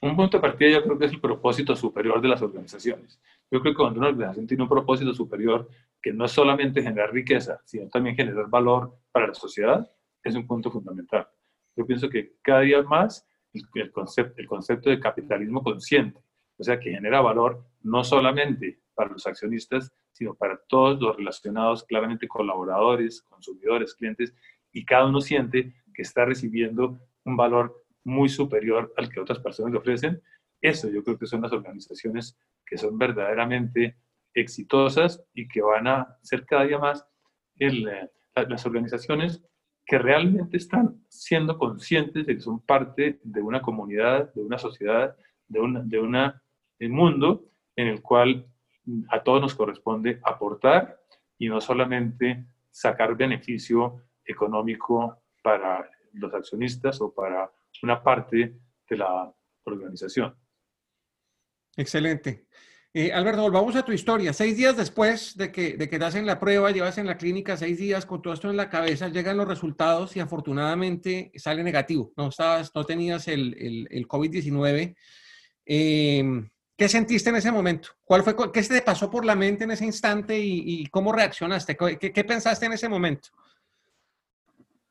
Un 0.00 0.16
punto 0.16 0.36
de 0.36 0.40
partida 0.40 0.70
yo 0.70 0.82
creo 0.82 0.98
que 0.98 1.06
es 1.06 1.12
el 1.12 1.20
propósito 1.20 1.74
superior 1.74 2.20
de 2.20 2.28
las 2.28 2.42
organizaciones. 2.42 3.20
Yo 3.50 3.60
creo 3.60 3.72
que 3.72 3.76
cuando 3.76 4.00
una 4.00 4.08
organización 4.08 4.46
tiene 4.46 4.62
un 4.62 4.68
propósito 4.68 5.12
superior, 5.12 5.68
que 6.00 6.12
no 6.12 6.24
es 6.24 6.32
solamente 6.32 6.82
generar 6.82 7.12
riqueza, 7.12 7.60
sino 7.64 7.88
también 7.88 8.14
generar 8.14 8.48
valor 8.48 8.96
para 9.10 9.28
la 9.28 9.34
sociedad, 9.34 9.90
es 10.22 10.34
un 10.34 10.46
punto 10.46 10.70
fundamental. 10.70 11.26
Yo 11.76 11.86
pienso 11.86 12.08
que 12.08 12.34
cada 12.42 12.60
día 12.60 12.82
más 12.82 13.26
el, 13.52 13.90
concepto, 13.90 14.34
el 14.36 14.46
concepto 14.46 14.90
de 14.90 15.00
capitalismo 15.00 15.62
consciente 15.62 16.20
o 16.58 16.64
sea, 16.64 16.78
que 16.78 16.90
genera 16.90 17.20
valor 17.20 17.64
no 17.82 18.02
solamente 18.04 18.80
para 18.94 19.10
los 19.10 19.26
accionistas, 19.26 19.92
sino 20.12 20.34
para 20.34 20.60
todos 20.68 21.00
los 21.00 21.16
relacionados, 21.16 21.84
claramente 21.84 22.26
colaboradores, 22.26 23.22
consumidores, 23.22 23.94
clientes, 23.94 24.34
y 24.72 24.84
cada 24.84 25.06
uno 25.06 25.20
siente 25.20 25.72
que 25.94 26.02
está 26.02 26.24
recibiendo 26.24 26.98
un 27.24 27.36
valor 27.36 27.84
muy 28.08 28.28
superior 28.28 28.92
al 28.96 29.08
que 29.08 29.20
otras 29.20 29.38
personas 29.38 29.72
le 29.72 29.78
ofrecen. 29.78 30.22
Eso 30.60 30.88
yo 30.88 31.04
creo 31.04 31.18
que 31.18 31.26
son 31.26 31.42
las 31.42 31.52
organizaciones 31.52 32.36
que 32.66 32.76
son 32.76 32.98
verdaderamente 32.98 33.96
exitosas 34.34 35.22
y 35.34 35.46
que 35.48 35.62
van 35.62 35.86
a 35.86 36.18
ser 36.22 36.44
cada 36.44 36.64
día 36.64 36.78
más 36.78 37.06
eh, 37.58 38.08
las 38.34 38.66
organizaciones 38.66 39.42
que 39.84 39.98
realmente 39.98 40.56
están 40.56 41.02
siendo 41.08 41.56
conscientes 41.56 42.26
de 42.26 42.34
que 42.34 42.40
son 42.40 42.60
parte 42.60 43.20
de 43.22 43.42
una 43.42 43.62
comunidad, 43.62 44.32
de 44.34 44.42
una 44.42 44.58
sociedad, 44.58 45.16
de 45.46 45.60
una, 45.60 45.80
de 45.82 45.98
una 45.98 46.42
el 46.78 46.90
mundo 46.90 47.46
en 47.74 47.88
el 47.88 48.02
cual 48.02 48.46
a 49.08 49.22
todos 49.22 49.40
nos 49.40 49.54
corresponde 49.54 50.20
aportar 50.24 51.00
y 51.38 51.48
no 51.48 51.60
solamente 51.60 52.44
sacar 52.70 53.16
beneficio 53.16 54.02
económico 54.24 55.16
para 55.42 55.88
los 56.12 56.32
accionistas 56.34 57.00
o 57.00 57.12
para 57.12 57.50
una 57.82 58.02
parte 58.02 58.56
de 58.88 58.96
la 58.96 59.32
organización. 59.64 60.34
Excelente. 61.76 62.46
Eh, 62.92 63.12
Alberto, 63.12 63.42
volvamos 63.42 63.76
a 63.76 63.84
tu 63.84 63.92
historia. 63.92 64.32
Seis 64.32 64.56
días 64.56 64.76
después 64.76 65.36
de 65.36 65.52
que, 65.52 65.76
de 65.76 65.88
que 65.88 65.98
te 65.98 66.04
hacen 66.04 66.26
la 66.26 66.40
prueba, 66.40 66.70
llevas 66.70 66.98
en 66.98 67.06
la 67.06 67.16
clínica 67.16 67.56
seis 67.56 67.78
días 67.78 68.06
con 68.06 68.22
todo 68.22 68.32
esto 68.32 68.50
en 68.50 68.56
la 68.56 68.70
cabeza, 68.70 69.08
llegan 69.08 69.36
los 69.36 69.46
resultados 69.46 70.16
y 70.16 70.20
afortunadamente 70.20 71.30
sale 71.36 71.62
negativo. 71.62 72.12
No, 72.16 72.28
estabas, 72.28 72.74
no 72.74 72.84
tenías 72.84 73.28
el, 73.28 73.54
el, 73.58 73.88
el 73.90 74.08
COVID-19. 74.08 74.96
Eh, 75.66 76.48
¿Qué 76.78 76.88
sentiste 76.88 77.30
en 77.30 77.36
ese 77.36 77.50
momento? 77.50 77.88
¿Cuál 78.04 78.22
fue, 78.22 78.36
¿Qué 78.52 78.62
se 78.62 78.74
te 78.74 78.82
pasó 78.82 79.10
por 79.10 79.24
la 79.24 79.34
mente 79.34 79.64
en 79.64 79.72
ese 79.72 79.84
instante 79.84 80.38
y, 80.38 80.86
cómo 80.86 81.10
reaccionaste? 81.10 81.76
¿Qué, 81.76 82.24
pensaste 82.24 82.66
en 82.66 82.72
ese 82.72 82.88
momento? 82.88 83.30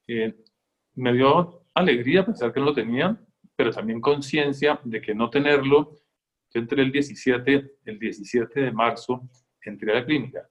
Eh, 0.06 0.36
me 0.96 1.14
dio 1.14 1.57
alegría 1.80 2.26
pensar 2.26 2.52
que 2.52 2.60
no 2.60 2.68
lo 2.68 2.74
tenía, 2.74 3.20
pero 3.56 3.72
también 3.72 4.02
conciencia 4.02 4.80
de 4.84 5.02
que 5.02 5.16
no 5.16 5.30
tenerlo. 5.30 5.96
Yo 6.54 6.62
entré 6.62 6.82
el 6.82 6.92
17, 6.92 7.72
el 7.86 8.00
17 8.00 8.60
de 8.60 8.72
marzo, 8.72 9.30
entré 9.62 9.92
a 9.92 9.96
la 9.96 10.06
clínica. 10.06 10.48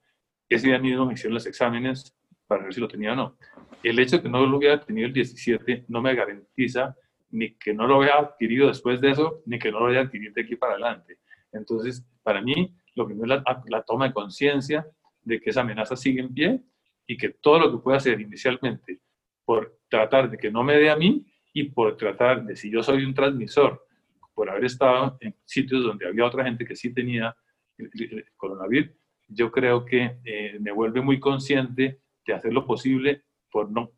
Ese 0.47 0.67
día 0.67 0.79
mismo 0.79 1.05
me 1.05 1.13
hicieron 1.13 1.33
los 1.33 1.45
exámenes 1.45 2.15
para 2.45 2.63
ver 2.63 2.73
si 2.73 2.79
lo 2.79 2.87
tenía 2.87 3.13
o 3.13 3.15
no. 3.15 3.37
El 3.83 3.99
hecho 3.99 4.17
de 4.17 4.23
que 4.23 4.29
no 4.29 4.45
lo 4.45 4.57
hubiera 4.57 4.79
tenido 4.79 5.07
el 5.07 5.13
17 5.13 5.85
no 5.87 6.01
me 6.01 6.15
garantiza 6.15 6.95
ni 7.29 7.55
que 7.55 7.73
no 7.73 7.87
lo 7.87 8.01
haya 8.01 8.19
adquirido 8.19 8.67
después 8.67 9.01
de 9.01 9.11
eso, 9.11 9.41
ni 9.45 9.59
que 9.59 9.71
no 9.71 9.79
lo 9.79 9.87
haya 9.87 10.01
adquirido 10.01 10.33
de 10.33 10.41
aquí 10.41 10.55
para 10.55 10.73
adelante. 10.73 11.19
Entonces, 11.51 12.05
para 12.23 12.41
mí, 12.41 12.73
lo 12.95 13.05
primero 13.05 13.35
es 13.35 13.43
la, 13.67 13.83
toma 13.83 14.07
de 14.07 14.13
conciencia 14.13 14.87
de 15.23 15.39
que 15.41 15.49
esa 15.49 15.61
amenaza 15.61 15.95
sigue 15.95 16.21
en 16.21 16.33
pie 16.33 16.61
y 17.05 17.17
que 17.17 17.29
todo 17.29 17.59
lo 17.59 17.71
que 17.71 17.77
pueda 17.79 17.97
hacer 17.97 18.19
inicialmente 18.21 19.01
por 19.47 19.79
tratar 19.87 20.29
de 20.29 20.37
que 20.37 20.51
no 20.51 20.61
me 20.61 20.75
dé 20.75 20.89
a 20.89 20.97
mí 20.97 21.25
y 21.53 21.69
por 21.69 21.95
tratar 21.95 22.43
de, 22.43 22.57
si 22.57 22.69
yo 22.69 22.83
soy 22.83 23.05
un 23.05 23.13
transmisor, 23.13 23.87
por 24.33 24.49
haber 24.49 24.65
estado 24.65 25.17
en 25.21 25.33
sitios 25.45 25.85
donde 25.85 26.05
había 26.05 26.25
otra 26.25 26.43
gente 26.43 26.65
que 26.65 26.75
sí 26.75 26.93
tenía 26.93 27.33
el, 27.77 28.25
coronavirus, 28.35 28.91
yo 29.29 29.49
creo 29.49 29.85
que 29.85 30.19
eh, 30.25 30.57
me 30.59 30.73
vuelve 30.73 30.99
muy 30.99 31.17
consciente 31.21 32.01
de 32.25 32.33
hacer 32.33 32.51
lo 32.51 32.65
posible 32.65 33.23
por 33.49 33.71
no, 33.71 33.93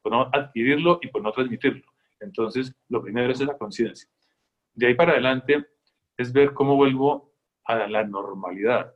por 0.00 0.12
no 0.12 0.30
adquirirlo 0.32 0.98
y 1.02 1.08
por 1.08 1.20
no 1.20 1.30
transmitirlo. 1.30 1.84
Entonces, 2.18 2.74
lo 2.88 3.02
primero 3.02 3.30
es 3.30 3.40
esa 3.42 3.58
conciencia. 3.58 4.08
De 4.72 4.86
ahí 4.86 4.94
para 4.94 5.12
adelante, 5.12 5.66
es 6.16 6.32
ver 6.32 6.54
cómo 6.54 6.74
vuelvo 6.74 7.34
a 7.64 7.86
la 7.86 8.02
normalidad. 8.02 8.94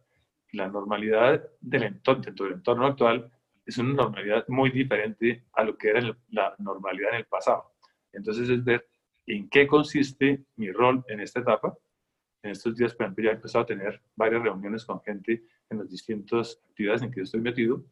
La 0.52 0.66
normalidad 0.66 1.44
del 1.60 1.82
entorno, 1.82 2.22
dentro 2.22 2.46
del 2.46 2.54
entorno 2.54 2.86
actual 2.86 3.30
es 3.70 3.78
una 3.78 3.94
normalidad 3.94 4.44
muy 4.48 4.70
diferente 4.70 5.44
a 5.52 5.64
lo 5.64 5.76
que 5.76 5.90
era 5.90 6.16
la 6.30 6.54
normalidad 6.58 7.10
en 7.10 7.16
el 7.16 7.26
pasado. 7.26 7.72
Entonces 8.12 8.48
es 8.48 8.64
ver 8.64 8.86
en 9.26 9.48
qué 9.48 9.66
consiste 9.66 10.44
mi 10.56 10.70
rol 10.70 11.04
en 11.08 11.20
esta 11.20 11.40
etapa. 11.40 11.76
En 12.42 12.50
estos 12.52 12.76
días, 12.76 12.94
por 12.94 13.04
ejemplo, 13.04 13.24
ya 13.24 13.30
he 13.30 13.34
empezado 13.34 13.64
a 13.64 13.66
tener 13.66 14.00
varias 14.16 14.42
reuniones 14.42 14.84
con 14.84 15.00
gente 15.02 15.44
en 15.68 15.78
las 15.78 15.90
distintas 15.90 16.60
actividades 16.70 17.02
en 17.02 17.10
que 17.10 17.18
yo 17.18 17.24
estoy 17.24 17.40
metido. 17.40 17.84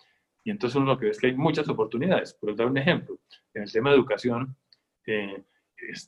Y 0.45 0.51
entonces 0.51 0.77
uno 0.77 0.87
lo 0.87 0.99
que 0.99 1.07
ve 1.07 1.11
es 1.11 1.19
que 1.19 1.29
hay 1.29 1.35
muchas 1.35 1.69
oportunidades. 1.69 2.35
Por 2.35 2.57
dar 2.57 2.67
un 2.67 2.79
ejemplo, 2.79 3.19
en 3.55 3.62
el 3.62 3.73
tema 3.73 3.91
de 3.91 3.97
educación, 3.97 4.57
eh, 5.07 5.45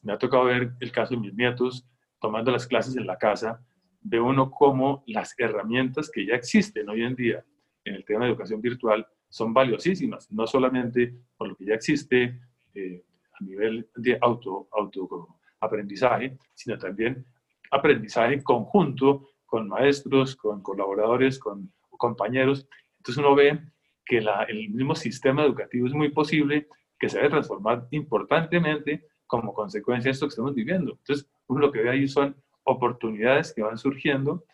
me 0.03 0.13
ha 0.13 0.19
tocado 0.19 0.45
ver 0.45 0.73
el 0.81 0.93
caso 0.93 1.15
de 1.15 1.21
mis 1.21 1.35
nietos 1.35 1.87
tomando 2.19 2.51
las 2.51 2.67
clases 2.67 2.97
en 2.97 3.07
la 3.07 3.19
casa, 3.19 3.63
ve 4.01 4.21
uno 4.21 4.51
cómo 4.51 5.05
las 5.07 5.35
herramientas 5.39 6.11
que 6.11 6.27
ya 6.27 6.35
existen 6.35 6.89
hoy 6.89 7.03
en 7.03 7.15
día 7.15 7.45
en 7.85 7.95
el 7.95 8.05
tema 8.05 8.25
de 8.25 8.31
educación 8.31 8.61
virtual 8.61 9.07
son 9.31 9.55
valiosísimas, 9.55 10.31
no 10.31 10.47
solamente 10.47 11.15
por 11.39 11.49
lo 11.49 11.57
que 11.57 11.65
ya 11.65 11.75
existe 11.75 12.39
eh, 12.75 13.03
a 13.41 13.45
nivel 13.45 13.89
de 13.97 14.19
auto, 14.21 14.69
auto 14.73 15.39
aprendizaje, 15.61 16.37
sino 16.55 16.77
también 16.77 17.25
aprendizaje 17.71 18.43
conjunto 18.43 19.31
con 19.47 19.69
maestros, 19.69 20.37
con 20.37 20.63
colaboradores, 20.63 21.39
con 21.39 21.73
compañeros. 21.91 22.67
Entonces 22.99 23.25
uno 23.25 23.35
ve 23.35 23.61
que 24.05 24.19
el 24.19 24.71
mismo 24.71 24.95
sistema 24.95 25.45
educativo 25.45 25.87
es 25.87 25.95
muy 25.95 26.11
posible 26.11 26.69
que 26.99 27.09
se 27.09 27.19
debe 27.19 27.31
transformar 27.31 27.87
importantemente 27.93 29.07
como 29.27 29.55
consecuencia 29.55 30.09
de 30.09 30.13
esto 30.13 30.27
que 30.27 30.31
estamos 30.31 30.55
viviendo. 30.55 30.93
Entonces, 30.99 31.27
uno 31.47 31.61
lo 31.61 31.73
que 31.73 31.83
ve 31.83 31.91
ahí 31.91 32.09
son 32.09 32.35
oportunidades 32.65 33.53
que 33.55 33.63
van 33.63 33.79
surgiendo 33.79 34.45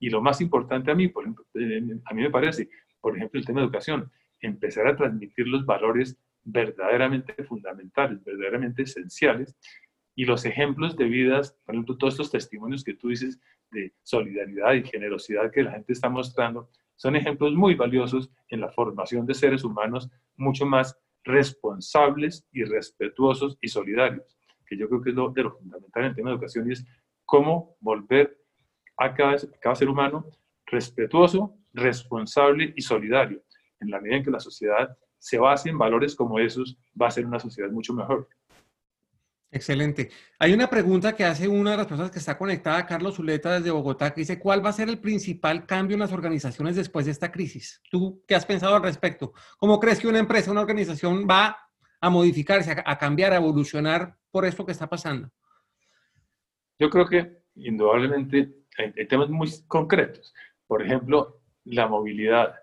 y 0.00 0.10
lo 0.10 0.20
más 0.20 0.40
importante 0.40 0.90
a 0.90 0.94
mí, 0.94 1.08
por 1.08 1.24
ejemplo, 1.24 1.44
eh, 1.54 1.80
a 2.04 2.14
mí 2.14 2.22
me 2.22 2.30
parece, 2.30 2.68
por 3.00 3.16
ejemplo, 3.16 3.38
el 3.38 3.46
tema 3.46 3.60
de 3.60 3.66
educación, 3.66 4.10
empezar 4.40 4.86
a 4.86 4.96
transmitir 4.96 5.46
los 5.46 5.66
valores 5.66 6.16
verdaderamente 6.44 7.34
fundamentales, 7.44 8.22
verdaderamente 8.24 8.82
esenciales 8.82 9.56
y 10.14 10.24
los 10.24 10.44
ejemplos 10.44 10.96
de 10.96 11.04
vidas, 11.04 11.56
por 11.64 11.74
ejemplo, 11.74 11.96
todos 11.96 12.14
estos 12.14 12.30
testimonios 12.30 12.84
que 12.84 12.94
tú 12.94 13.08
dices 13.08 13.40
de 13.70 13.92
solidaridad 14.02 14.74
y 14.74 14.84
generosidad 14.84 15.50
que 15.50 15.62
la 15.62 15.72
gente 15.72 15.92
está 15.92 16.08
mostrando, 16.08 16.70
son 16.96 17.14
ejemplos 17.16 17.54
muy 17.54 17.74
valiosos 17.74 18.30
en 18.48 18.60
la 18.60 18.70
formación 18.70 19.26
de 19.26 19.34
seres 19.34 19.62
humanos 19.62 20.10
mucho 20.36 20.66
más 20.66 20.98
responsables 21.24 22.46
y 22.50 22.64
respetuosos 22.64 23.58
y 23.60 23.68
solidarios 23.68 24.38
que 24.68 24.76
yo 24.76 24.88
creo 24.88 25.02
que 25.02 25.10
es 25.10 25.16
lo, 25.16 25.30
de 25.30 25.42
lo 25.42 25.52
fundamental 25.52 26.04
en 26.04 26.10
el 26.10 26.14
tema 26.14 26.30
de 26.30 26.34
educación, 26.34 26.68
y 26.68 26.74
es 26.74 26.86
cómo 27.24 27.76
volver 27.80 28.38
a 28.96 29.14
cada, 29.14 29.36
cada 29.60 29.74
ser 29.74 29.88
humano 29.88 30.26
respetuoso, 30.66 31.56
responsable 31.72 32.72
y 32.76 32.82
solidario, 32.82 33.42
en 33.80 33.90
la 33.90 34.00
medida 34.00 34.16
en 34.18 34.24
que 34.24 34.30
la 34.30 34.40
sociedad 34.40 34.96
se 35.18 35.38
base 35.38 35.68
en 35.68 35.78
valores 35.78 36.14
como 36.14 36.38
esos, 36.38 36.78
va 37.00 37.08
a 37.08 37.10
ser 37.10 37.26
una 37.26 37.40
sociedad 37.40 37.70
mucho 37.70 37.92
mejor. 37.92 38.28
Excelente. 39.50 40.10
Hay 40.38 40.52
una 40.52 40.68
pregunta 40.68 41.14
que 41.14 41.24
hace 41.24 41.48
una 41.48 41.70
de 41.70 41.78
las 41.78 41.86
personas 41.86 42.10
que 42.10 42.18
está 42.18 42.36
conectada, 42.36 42.84
Carlos 42.84 43.16
Zuleta, 43.16 43.54
desde 43.54 43.70
Bogotá, 43.70 44.12
que 44.12 44.20
dice, 44.20 44.38
¿cuál 44.38 44.64
va 44.64 44.68
a 44.68 44.74
ser 44.74 44.90
el 44.90 44.98
principal 44.98 45.64
cambio 45.64 45.94
en 45.94 46.00
las 46.00 46.12
organizaciones 46.12 46.76
después 46.76 47.06
de 47.06 47.12
esta 47.12 47.32
crisis? 47.32 47.80
¿Tú 47.90 48.22
qué 48.28 48.34
has 48.34 48.44
pensado 48.44 48.76
al 48.76 48.82
respecto? 48.82 49.32
¿Cómo 49.56 49.80
crees 49.80 50.00
que 50.00 50.08
una 50.08 50.18
empresa, 50.18 50.50
una 50.50 50.60
organización 50.60 51.26
va 51.28 51.56
a 52.00 52.10
modificarse, 52.10 52.76
a, 52.84 52.98
cambiar, 52.98 53.32
a 53.32 53.36
evolucionar 53.36 54.16
por 54.30 54.44
esto 54.44 54.66
que 54.66 54.72
está 54.72 54.86
pasando? 54.86 55.30
Yo 56.78 56.90
creo 56.90 57.06
que 57.06 57.38
indudablemente 57.54 58.54
hay, 58.76 59.06
temas 59.06 59.30
muy 59.30 59.50
concretos. 59.66 60.34
Por 60.66 60.82
ejemplo, 60.82 61.37
la 61.68 61.86
movilidad. 61.86 62.54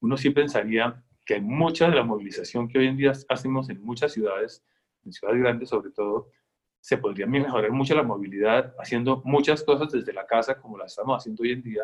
Uno 0.00 0.16
sí 0.16 0.30
pensaría 0.30 1.02
que 1.24 1.40
mucha 1.40 1.88
de 1.88 1.96
la 1.96 2.02
movilización 2.02 2.68
que 2.68 2.78
hoy 2.78 2.86
en 2.88 2.96
día 2.96 3.12
hacemos 3.28 3.70
en 3.70 3.82
muchas 3.82 4.12
ciudades 4.12 4.64
en 5.04 5.12
ciudades 5.12 5.40
grandes 5.40 5.68
sobre 5.68 5.90
todo, 5.90 6.30
se 6.80 6.98
podría 6.98 7.26
mejorar 7.26 7.70
mucho 7.70 7.94
la 7.94 8.02
movilidad 8.02 8.74
haciendo 8.78 9.22
muchas 9.24 9.62
cosas 9.62 9.92
desde 9.92 10.12
la 10.12 10.26
casa 10.26 10.60
como 10.60 10.78
la 10.78 10.86
estamos 10.86 11.16
haciendo 11.16 11.42
hoy 11.42 11.52
en 11.52 11.62
día, 11.62 11.82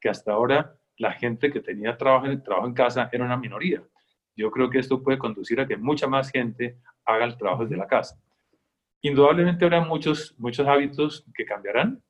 que 0.00 0.08
hasta 0.08 0.32
ahora 0.32 0.74
la 0.96 1.12
gente 1.12 1.50
que 1.50 1.60
tenía 1.60 1.96
trabajo 1.96 2.26
en, 2.26 2.42
trabajo 2.42 2.66
en 2.66 2.74
casa 2.74 3.08
era 3.12 3.24
una 3.24 3.36
minoría. 3.36 3.82
Yo 4.36 4.50
creo 4.50 4.70
que 4.70 4.78
esto 4.78 5.02
puede 5.02 5.18
conducir 5.18 5.60
a 5.60 5.66
que 5.66 5.76
mucha 5.76 6.06
más 6.06 6.30
gente 6.30 6.78
haga 7.04 7.24
el 7.24 7.36
trabajo 7.36 7.64
desde 7.64 7.76
la 7.76 7.86
casa. 7.86 8.18
Indudablemente 9.02 9.64
habrá 9.64 9.80
muchos, 9.80 10.34
muchos 10.38 10.66
hábitos 10.66 11.26
que 11.34 11.44
cambiarán, 11.44 12.02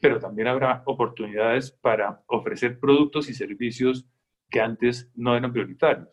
pero 0.00 0.18
también 0.18 0.48
habrá 0.48 0.82
oportunidades 0.86 1.70
para 1.70 2.22
ofrecer 2.26 2.78
productos 2.78 3.28
y 3.28 3.34
servicios 3.34 4.06
que 4.50 4.60
antes 4.60 5.10
no 5.14 5.36
eran 5.36 5.52
prioritarios. 5.52 6.08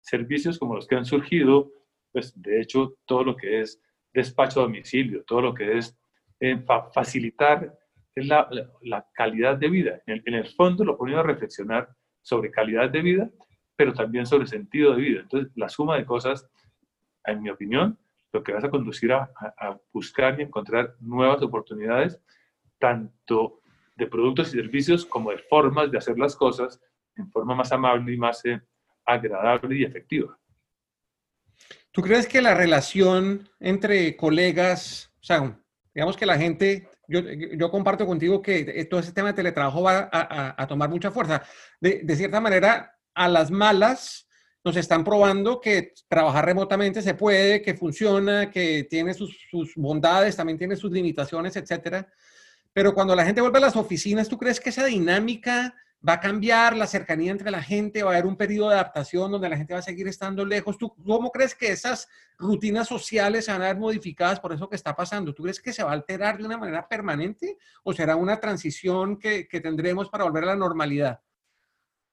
Servicios 0.00 0.58
como 0.58 0.74
los 0.74 0.86
que 0.86 0.96
han 0.96 1.04
surgido 1.04 1.70
pues 2.16 2.32
de 2.40 2.62
hecho 2.62 2.96
todo 3.04 3.24
lo 3.24 3.36
que 3.36 3.60
es 3.60 3.78
despacho 4.14 4.60
a 4.60 4.62
domicilio, 4.62 5.22
todo 5.24 5.42
lo 5.42 5.52
que 5.52 5.76
es 5.76 5.94
eh, 6.40 6.64
facilitar 6.94 7.78
la, 8.14 9.06
calidad 9.12 9.58
de 9.58 9.68
vida. 9.68 10.00
En 10.06 10.32
el, 10.32 10.48
fondo 10.48 10.82
lo 10.82 10.96
ponemos 10.96 11.22
a 11.22 11.26
reflexionar 11.26 11.90
sobre 12.22 12.50
calidad 12.50 12.88
de 12.88 13.02
vida, 13.02 13.30
pero 13.76 13.92
también 13.92 14.24
sobre 14.24 14.46
sentido 14.46 14.94
de 14.94 15.02
vida. 15.02 15.20
Entonces, 15.20 15.52
la 15.56 15.68
suma 15.68 15.98
de 15.98 16.06
cosas, 16.06 16.48
en 17.26 17.42
mi 17.42 17.50
opinión, 17.50 17.98
lo 18.32 18.42
que 18.42 18.54
vas 18.54 18.64
a 18.64 18.70
conducir 18.70 19.12
a, 19.12 19.30
buscar 19.92 20.40
y 20.40 20.44
encontrar 20.44 20.94
nuevas 21.00 21.42
oportunidades, 21.42 22.18
tanto 22.78 23.60
de 23.96 24.06
productos 24.06 24.48
y 24.48 24.58
servicios 24.58 25.06
como 25.06 25.30
de 25.30 25.38
formas 25.38 25.90
de 25.90 25.98
hacer 25.98 26.18
las 26.18 26.36
cosas 26.36 26.80
en 27.16 27.30
forma 27.30 27.54
más 27.54 27.72
amable 27.72 28.12
y 28.12 28.16
más 28.18 28.44
eh, 28.44 28.60
agradable 29.04 29.76
y 29.76 29.84
efectiva. 29.84 30.38
¿Tú 31.90 32.02
crees 32.02 32.26
que 32.26 32.42
la 32.42 32.54
relación 32.54 33.48
entre 33.58 34.16
colegas, 34.16 35.10
o 35.20 35.24
sea, 35.24 35.58
digamos 35.94 36.14
que 36.14 36.26
la 36.26 36.36
gente, 36.36 36.90
yo, 37.08 37.20
yo 37.20 37.70
comparto 37.70 38.04
contigo 38.04 38.42
que 38.42 38.86
todo 38.90 39.00
ese 39.00 39.12
tema 39.12 39.28
de 39.28 39.34
teletrabajo 39.34 39.82
va 39.82 40.10
a, 40.12 40.66
tomar 40.66 40.90
mucha 40.90 41.10
fuerza. 41.10 41.42
De, 41.80 42.02
de, 42.04 42.16
cierta 42.16 42.38
manera, 42.38 42.94
a 43.14 43.28
las 43.28 43.50
malas 43.50 44.28
nos 44.62 44.76
están 44.76 45.04
probando 45.04 45.58
que 45.58 45.94
trabajar 46.06 46.44
remotamente 46.44 47.00
se 47.00 47.14
puede, 47.14 47.62
que 47.62 47.74
funciona, 47.74 48.50
que 48.50 48.84
tiene 48.90 49.14
sus, 49.14 49.34
sus 49.50 49.74
bondades, 49.76 50.36
también 50.36 50.58
tiene 50.58 50.76
sus 50.76 50.92
limitaciones, 50.92 51.56
etcétera. 51.56 52.06
Pero 52.76 52.92
cuando 52.92 53.16
la 53.16 53.24
gente 53.24 53.40
vuelve 53.40 53.56
a 53.56 53.62
las 53.62 53.74
oficinas, 53.74 54.28
¿tú 54.28 54.36
crees 54.36 54.60
que 54.60 54.68
esa 54.68 54.84
dinámica 54.84 55.74
va 56.06 56.12
a 56.12 56.20
cambiar 56.20 56.76
la 56.76 56.86
cercanía 56.86 57.32
entre 57.32 57.50
la 57.50 57.62
gente, 57.62 58.02
va 58.02 58.10
a 58.10 58.12
haber 58.12 58.26
un 58.26 58.36
periodo 58.36 58.68
de 58.68 58.74
adaptación 58.74 59.32
donde 59.32 59.48
la 59.48 59.56
gente 59.56 59.72
va 59.72 59.78
a 59.78 59.82
seguir 59.82 60.06
estando 60.08 60.44
lejos. 60.44 60.76
¿Tú 60.76 60.94
cómo 60.94 61.30
crees 61.30 61.54
que 61.54 61.68
esas 61.68 62.06
rutinas 62.36 62.86
sociales 62.86 63.46
se 63.46 63.52
van 63.52 63.62
a 63.62 63.68
ver 63.68 63.78
modificadas 63.78 64.40
por 64.40 64.52
eso 64.52 64.68
que 64.68 64.76
está 64.76 64.94
pasando? 64.94 65.32
¿Tú 65.32 65.44
crees 65.44 65.58
que 65.58 65.72
se 65.72 65.82
va 65.82 65.88
a 65.88 65.94
alterar 65.94 66.36
de 66.36 66.44
una 66.44 66.58
manera 66.58 66.86
permanente 66.86 67.56
o 67.82 67.94
será 67.94 68.14
una 68.14 68.38
transición 68.40 69.18
que, 69.18 69.48
tendremos 69.62 70.10
para 70.10 70.24
volver 70.24 70.44
a 70.44 70.48
la 70.48 70.56
normalidad? 70.56 71.18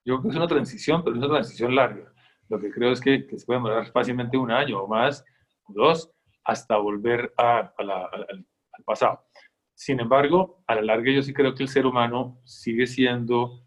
Yo 0.06 0.14
creo 0.14 0.22
que 0.22 0.30
es 0.30 0.36
una 0.38 0.48
transición, 0.48 1.04
pero 1.04 1.18
es 1.18 1.24
una 1.24 1.34
transición 1.34 1.76
larga. 1.76 2.14
Lo 2.48 2.58
que 2.58 2.72
creo 2.72 2.94
es 2.94 3.02
que, 3.02 3.28
se 3.36 3.46
puede 3.46 3.60
demorar 3.60 3.92
fácilmente 3.92 4.38
un 4.38 4.50
año 4.50 4.82
o 4.82 4.88
más, 4.88 5.26
dos, 5.68 6.10
hasta 6.46 6.78
volver 6.78 7.34
al, 7.36 7.70
al 7.78 8.84
pasado. 8.86 9.26
Sin 9.76 10.00
embargo, 10.00 10.64
a 10.68 10.76
la 10.76 10.82
larga 10.82 11.12
yo 11.12 11.22
sí 11.22 11.34
creo 11.34 11.56
que 11.56 11.64
el 11.64 11.70
ser 11.70 11.86
humano 11.86 12.42
sigue 12.46 12.88
siendo 12.88 13.64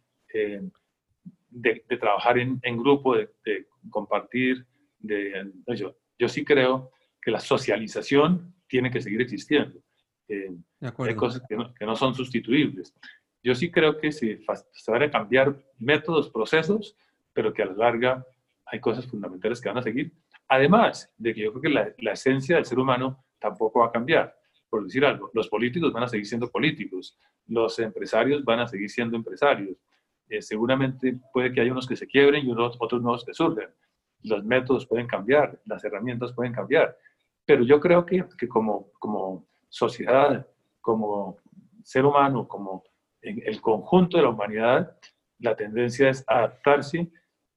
de, 1.51 1.85
trabajar 1.99 2.39
en, 2.39 2.77
grupo, 2.77 3.17
de, 3.17 3.67
compartir. 3.91 4.67
De, 4.99 5.51
yo, 5.75 5.97
yo 6.19 6.29
sí 6.29 6.45
creo 6.45 6.91
que 7.21 7.31
la 7.31 7.41
socialización 7.41 8.55
tiene 8.69 8.91
que 8.91 9.01
seguir 9.01 9.21
existiendo. 9.21 9.81
Eh, 10.29 10.51
hay 10.81 11.15
cosas 11.15 11.43
que 11.49 11.57
no, 11.57 11.73
que 11.75 11.87
no, 11.87 11.97
son 11.97 12.15
sustituibles. 12.15 12.95
Yo 13.43 13.55
sí 13.55 13.71
creo 13.71 13.97
que 13.99 14.11
se, 14.11 14.41
se, 14.73 14.91
van 14.91 15.03
a 15.05 15.11
cambiar 15.11 15.57
métodos, 15.79 16.31
procesos, 16.31 16.97
pero 17.33 17.53
que 17.53 17.63
a 17.63 17.67
la 17.67 17.75
larga 17.75 18.27
hay 18.65 18.81
cosas 18.81 19.07
fundamentales 19.07 19.61
que 19.61 19.69
van 19.69 19.79
a 19.79 19.83
seguir. 19.83 20.13
Además 20.49 21.13
de 21.17 21.35
que 21.35 21.43
yo 21.43 21.53
creo 21.53 21.63
que 21.63 21.69
la, 21.69 21.95
la 21.99 22.13
esencia 22.13 22.57
del 22.57 22.65
ser 22.65 22.79
humano 22.79 23.25
tampoco 23.39 23.81
va 23.81 23.87
a 23.87 23.93
cambiar. 23.93 24.36
Por 24.69 24.85
decir 24.85 25.05
algo, 25.05 25.31
los 25.33 25.49
políticos 25.49 25.93
van 25.93 26.05
a 26.05 26.09
seguir 26.09 26.27
siendo 26.27 26.51
políticos, 26.51 27.17
los 27.47 27.79
empresarios 27.79 28.45
van 28.45 28.61
a 28.61 28.67
seguir 28.67 28.91
siendo 28.91 29.17
empresarios, 29.17 29.77
eh, 30.29 30.43
seguramente 30.43 31.19
puede 31.33 31.53
que 31.53 31.61
haya 31.61 31.73
unos 31.73 31.87
que 31.87 31.97
se 31.97 32.07
quiebren 32.07 32.47
y 32.47 32.51
unos, 32.51 32.77
otros 32.81 33.01
nuevos 33.01 33.25
que 33.25 33.33
surgen. 33.33 33.69
Los 34.23 34.45
métodos 34.45 34.87
pueden 34.87 35.07
cambiar, 35.07 35.61
las 35.67 35.85
herramientas 35.85 36.33
pueden 36.33 36.53
cambiar, 36.53 36.97
pero 37.45 37.63
yo 37.63 37.79
creo 37.79 38.05
que, 38.05 38.25
que 38.37 38.49
como, 38.49 38.91
como 38.99 39.47
sociedad, 39.69 40.47
como 40.81 41.39
ser 41.85 42.05
humano, 42.05 42.49
como 42.49 42.83
el 43.23 43.61
conjunto 43.61 44.17
de 44.17 44.25
la 44.25 44.31
humanidad, 44.31 44.97
la 45.39 45.55
tendencia 45.55 46.11
es 46.11 46.25
adaptarse. 46.27 47.11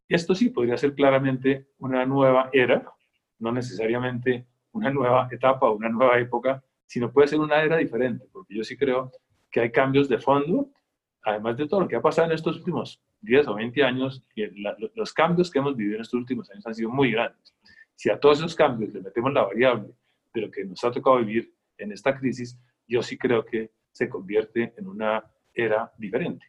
Esto 0.07 0.35
sí 0.35 0.49
podría 0.49 0.77
ser 0.77 0.93
claramente 0.93 1.69
una 1.79 2.05
nueva 2.05 2.49
era, 2.53 2.91
no 3.39 3.51
necesariamente 3.51 4.47
una 4.71 4.91
nueva 4.91 5.27
etapa 5.31 5.69
una 5.69 5.89
nueva 5.89 6.19
época, 6.19 6.63
sino 6.89 7.11
puede 7.11 7.27
ser 7.27 7.39
una 7.39 7.61
era 7.61 7.77
diferente, 7.77 8.25
porque 8.31 8.55
yo 8.55 8.63
sí 8.63 8.75
creo 8.75 9.11
que 9.51 9.61
hay 9.61 9.71
cambios 9.71 10.09
de 10.09 10.17
fondo 10.17 10.71
además 11.23 11.57
de 11.57 11.67
todo 11.67 11.81
lo 11.81 11.87
que 11.87 11.95
ha 11.95 12.01
pasado 12.01 12.27
en 12.27 12.33
estos 12.33 12.57
últimos 12.57 13.01
10 13.21 13.47
o 13.47 13.55
20 13.55 13.83
años, 13.83 14.23
los 14.95 15.13
cambios 15.13 15.51
que 15.51 15.59
hemos 15.59 15.75
vivido 15.75 15.95
en 15.95 16.01
estos 16.01 16.19
últimos 16.19 16.49
años 16.51 16.65
han 16.65 16.75
sido 16.75 16.89
muy 16.89 17.11
grandes. 17.11 17.53
Si 17.95 18.09
a 18.09 18.19
todos 18.19 18.39
esos 18.39 18.55
cambios 18.55 18.93
le 18.93 19.01
metemos 19.01 19.33
la 19.33 19.43
variable 19.43 19.89
de 20.33 20.41
lo 20.41 20.51
que 20.51 20.63
nos 20.63 20.83
ha 20.83 20.91
tocado 20.91 21.17
vivir 21.17 21.53
en 21.77 21.91
esta 21.91 22.17
crisis, 22.17 22.57
yo 22.87 23.01
sí 23.01 23.17
creo 23.17 23.45
que 23.45 23.71
se 23.91 24.07
convierte 24.07 24.73
en 24.77 24.87
una 24.87 25.23
era 25.53 25.91
diferente. 25.97 26.45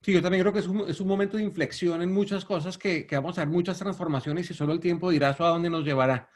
Sí, 0.00 0.12
yo 0.12 0.20
también 0.20 0.42
creo 0.42 0.52
que 0.52 0.58
es 0.58 0.66
un, 0.66 0.80
es 0.88 1.00
un 1.00 1.08
momento 1.08 1.36
de 1.36 1.44
inflexión 1.44 2.02
en 2.02 2.12
muchas 2.12 2.44
cosas 2.44 2.76
que, 2.76 3.06
que, 3.06 3.16
vamos 3.16 3.38
a 3.38 3.42
ver 3.42 3.48
muchas 3.48 3.78
transformaciones 3.78 4.50
y 4.50 4.54
solo 4.54 4.72
el 4.72 4.80
tiempo 4.80 5.10
dirá 5.10 5.30
a 5.30 5.48
dónde 5.48 5.70
nos 5.70 5.84
llevará. 5.84 6.28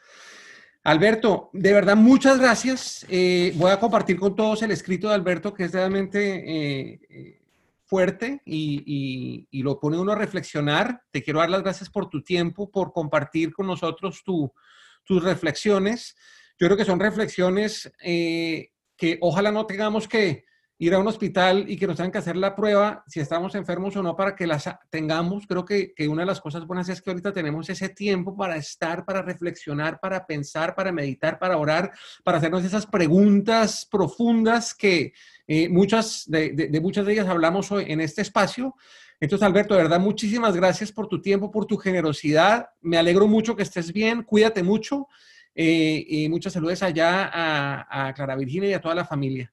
Alberto, 0.89 1.51
de 1.53 1.71
verdad, 1.71 1.95
muchas 1.95 2.39
gracias. 2.39 3.05
Eh, 3.09 3.53
voy 3.57 3.69
a 3.69 3.79
compartir 3.79 4.17
con 4.17 4.35
todos 4.35 4.63
el 4.63 4.71
escrito 4.71 5.07
de 5.07 5.13
Alberto, 5.13 5.53
que 5.53 5.65
es 5.65 5.71
realmente 5.71 6.43
eh, 6.47 7.39
fuerte 7.85 8.41
y, 8.43 9.47
lo 9.61 9.79
pone 9.79 9.99
uno 9.99 10.13
a 10.13 10.15
reflexionar. 10.15 11.03
Te 11.11 11.21
quiero 11.21 11.41
dar 11.41 11.51
las 11.51 11.61
gracias 11.61 11.91
por 11.91 12.09
tu 12.09 12.23
tiempo, 12.23 12.71
por 12.71 12.91
compartir 12.91 13.53
con 13.53 13.67
nosotros 13.67 14.23
tus 14.23 15.23
reflexiones. 15.23 16.15
Yo 16.57 16.65
creo 16.65 16.75
que 16.75 16.85
son 16.85 16.99
reflexiones 16.99 17.91
eh, 18.03 18.71
que 18.97 19.19
ojalá 19.21 19.51
no 19.51 19.67
tengamos 19.67 20.07
que 20.07 20.45
ir 20.81 20.93
a 20.93 20.99
un 20.99 21.07
hospital 21.07 21.65
y 21.67 21.75
que 21.75 21.85
nos 21.85 21.97
tengan 21.97 22.11
que 22.13 22.19
hacer 22.19 22.37
la 22.37 22.55
prueba 22.55 23.03
si 23.05 23.19
estamos 23.19 23.53
enfermos 23.53 23.97
o 23.97 24.01
no 24.01 24.15
para 24.15 24.33
que 24.33 24.47
las 24.47 24.63
tengamos. 24.89 25.45
Creo 25.45 25.65
que, 25.65 25.93
que, 25.93 26.07
una 26.07 26.21
de 26.21 26.27
las 26.27 26.39
cosas 26.39 26.65
buenas 26.65 26.87
es 26.87 27.01
que 27.01 27.09
ahorita 27.09 27.33
tenemos 27.33 27.69
ese 27.69 27.89
tiempo 27.89 28.35
para 28.35 28.55
estar, 28.55 29.03
para 29.03 29.21
reflexionar, 29.21 29.99
para 29.99 30.25
pensar, 30.25 30.75
para 30.75 30.93
meditar, 30.93 31.37
para 31.37 31.57
orar, 31.57 31.91
para 32.23 32.37
hacernos 32.37 32.63
esas 32.63 32.85
preguntas 32.85 33.85
profundas 33.91 34.73
que 34.73 35.11
eh, 35.47 35.67
muchas 35.67 36.23
de, 36.27 36.79
muchas 36.81 37.05
de 37.05 37.11
ellas 37.11 37.27
hablamos 37.27 37.69
hoy 37.73 37.83
en 37.89 37.99
este 37.99 38.21
espacio. 38.21 38.73
Entonces, 39.19 39.45
Alberto, 39.45 39.75
de 39.75 39.83
verdad, 39.83 39.99
muchísimas 39.99 40.55
gracias 40.55 40.93
por 40.93 41.09
tu 41.09 41.21
tiempo, 41.21 41.51
por 41.51 41.65
tu 41.65 41.75
generosidad. 41.75 42.69
Me 42.79 42.97
alegro 42.97 43.27
mucho 43.27 43.53
que 43.53 43.63
estés 43.63 43.91
bien. 43.91 44.23
Cuídate 44.23 44.63
mucho. 44.63 45.09
Eh, 45.53 46.05
y 46.07 46.29
muchas 46.29 46.53
saludos 46.53 46.81
allá 46.83 47.29
a, 47.33 48.07
a 48.07 48.13
Clara 48.13 48.37
Virginia 48.37 48.69
y 48.69 48.73
a 48.73 48.79
toda 48.79 48.95
la 48.95 49.03
familia. 49.03 49.51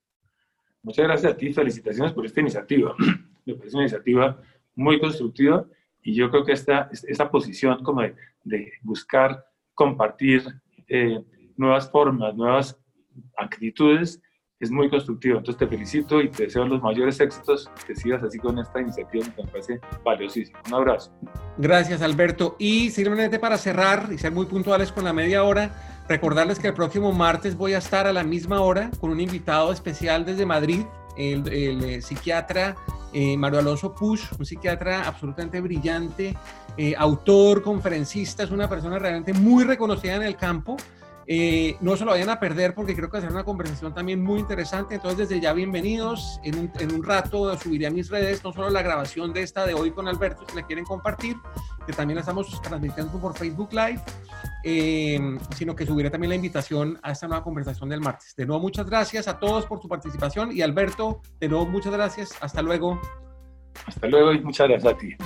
Muchas 0.87 1.05
gracias 1.05 1.33
a 1.33 1.37
ti, 1.37 1.53
felicitaciones 1.53 2.13
por 2.13 2.25
esta 2.25 2.41
iniciativa. 2.41 2.95
Me 3.45 3.55
parece 3.55 3.75
una 3.75 3.87
iniciativa 3.87 4.41
muy 4.77 5.01
constructiva 5.01 5.67
y 6.01 6.15
yo 6.15 6.31
creo 6.31 6.45
que 6.45 6.53
esta, 6.53 6.89
esta 7.09 7.29
posición 7.29 7.83
como 7.83 8.03
de, 8.03 8.15
de 8.45 8.73
buscar 8.83 9.45
compartir 9.75 10.45
eh, 10.87 11.21
nuevas 11.57 11.91
formas, 11.91 12.37
nuevas 12.37 12.79
actitudes, 13.37 14.23
es 14.61 14.71
muy 14.71 14.89
constructivo. 14.89 15.39
Entonces 15.39 15.59
te 15.59 15.67
felicito 15.67 16.21
y 16.23 16.31
te 16.31 16.45
deseo 16.45 16.65
los 16.65 16.81
mayores 16.81 17.19
éxitos, 17.19 17.69
que 17.85 17.97
sigas 17.97 18.23
así 18.23 18.39
con 18.39 18.57
esta 18.61 18.81
iniciativa 18.81 19.27
que 19.35 19.43
me 19.43 19.49
parece 19.49 19.81
valiosísima. 20.05 20.61
Un 20.69 20.75
abrazo. 20.75 21.13
Gracias, 21.59 22.01
Alberto. 22.01 22.55
Y 22.61 22.91
simplemente 22.91 23.41
para 23.41 23.59
cerrar 23.59 24.09
y 24.13 24.19
ser 24.19 24.31
muy 24.31 24.47
puntuales 24.47 24.93
con 24.93 25.03
la 25.03 25.13
media 25.13 25.43
hora, 25.43 25.96
recordarles 26.09 26.59
que 26.59 26.69
el 26.69 26.75
próximo 26.75 27.13
martes 27.13 27.57
voy 27.57 27.75
a 27.75 27.79
estar 27.79 28.07
a 28.07 28.13
la 28.13 28.23
misma 28.23 28.61
hora 28.61 28.91
con 29.01 29.11
un 29.11 29.21
invitado 29.21 29.73
especial 29.73 30.25
desde 30.25 30.47
Madrid, 30.47 30.85
el, 31.17 31.47
eh, 31.49 32.03
psiquiatra 32.03 32.77
eh, 33.13 33.37
Mario 33.37 33.61
Alonso 33.61 33.95
Push, 33.95 34.33
un 34.39 34.45
psiquiatra 34.45 35.07
absolutamente 35.07 35.61
brillante, 35.61 36.37
eh, 36.77 36.95
autor, 36.99 37.63
conferencista, 37.63 38.43
es 38.43 38.51
una 38.51 38.69
persona 38.69 38.99
realmente 38.99 39.33
muy 39.33 39.65
reconocida 39.65 40.17
en 40.17 40.23
el 40.23 40.37
campo 40.37 40.77
eh, 41.29 41.77
no 41.81 41.97
se 41.97 42.05
lo 42.05 42.13
vayan 42.13 42.29
a 42.29 42.39
perder 42.39 42.75
porque 42.75 42.95
creo 42.95 43.09
que 43.09 43.15
va 43.15 43.19
a 43.19 43.23
ser 43.23 43.33
una 43.33 43.45
conversación 43.45 43.93
también 43.93 44.23
muy 44.23 44.39
interesante. 44.39 44.95
Entonces, 44.95 45.29
desde 45.29 45.41
ya 45.41 45.53
bienvenidos. 45.53 46.41
En 46.45 46.59
un, 46.59 46.73
en 46.79 46.95
un, 46.95 47.03
rato 47.03 47.57
subiré 47.59 47.89
a 47.89 47.91
mis 47.91 48.09
redes 48.11 48.45
no 48.45 48.53
solo 48.53 48.71
la 48.71 48.83
grabación 48.83 49.33
de 49.33 49.43
esta 49.43 49.67
de 49.67 49.75
hoy 49.75 49.91
con 49.91 50.07
Alberto, 50.07 50.45
si 50.49 50.55
la 50.55 50.63
quieren 50.63 50.85
compartir, 50.85 51.37
que 51.87 51.93
también 51.93 52.17
la 52.17 52.21
estamos 52.21 52.61
transmitiendo 52.63 53.19
por 53.21 53.37
Facebook 53.37 53.71
Live, 53.73 54.01
eh, 54.65 55.39
sino 55.57 55.75
que 55.75 55.85
subiré 55.85 56.11
también 56.11 56.31
la 56.31 56.37
invitación 56.37 56.99
a 57.03 57.13
esta 57.13 57.27
nueva 57.27 57.43
conversación 57.43 57.89
del 57.89 58.01
martes. 58.01 58.35
De 58.37 58.47
nuevo, 58.47 58.63
muchas 58.63 58.87
gracias 58.87 59.27
a 59.27 59.39
todos 59.39 59.67
por 59.67 59.81
su 59.81 59.89
participación 59.89 60.53
y 60.53 60.63
Alberto, 60.63 61.23
de 61.41 61.49
nuevo, 61.49 61.67
muchas 61.67 61.93
gracias. 61.93 62.31
Hasta 62.41 62.63
luego. 62.63 63.01
Hasta 63.87 64.07
luego 64.07 64.33
y 64.33 64.41
muchas 64.41 64.69
gracias 64.69 64.95
a 64.95 64.97
ti. 64.97 65.17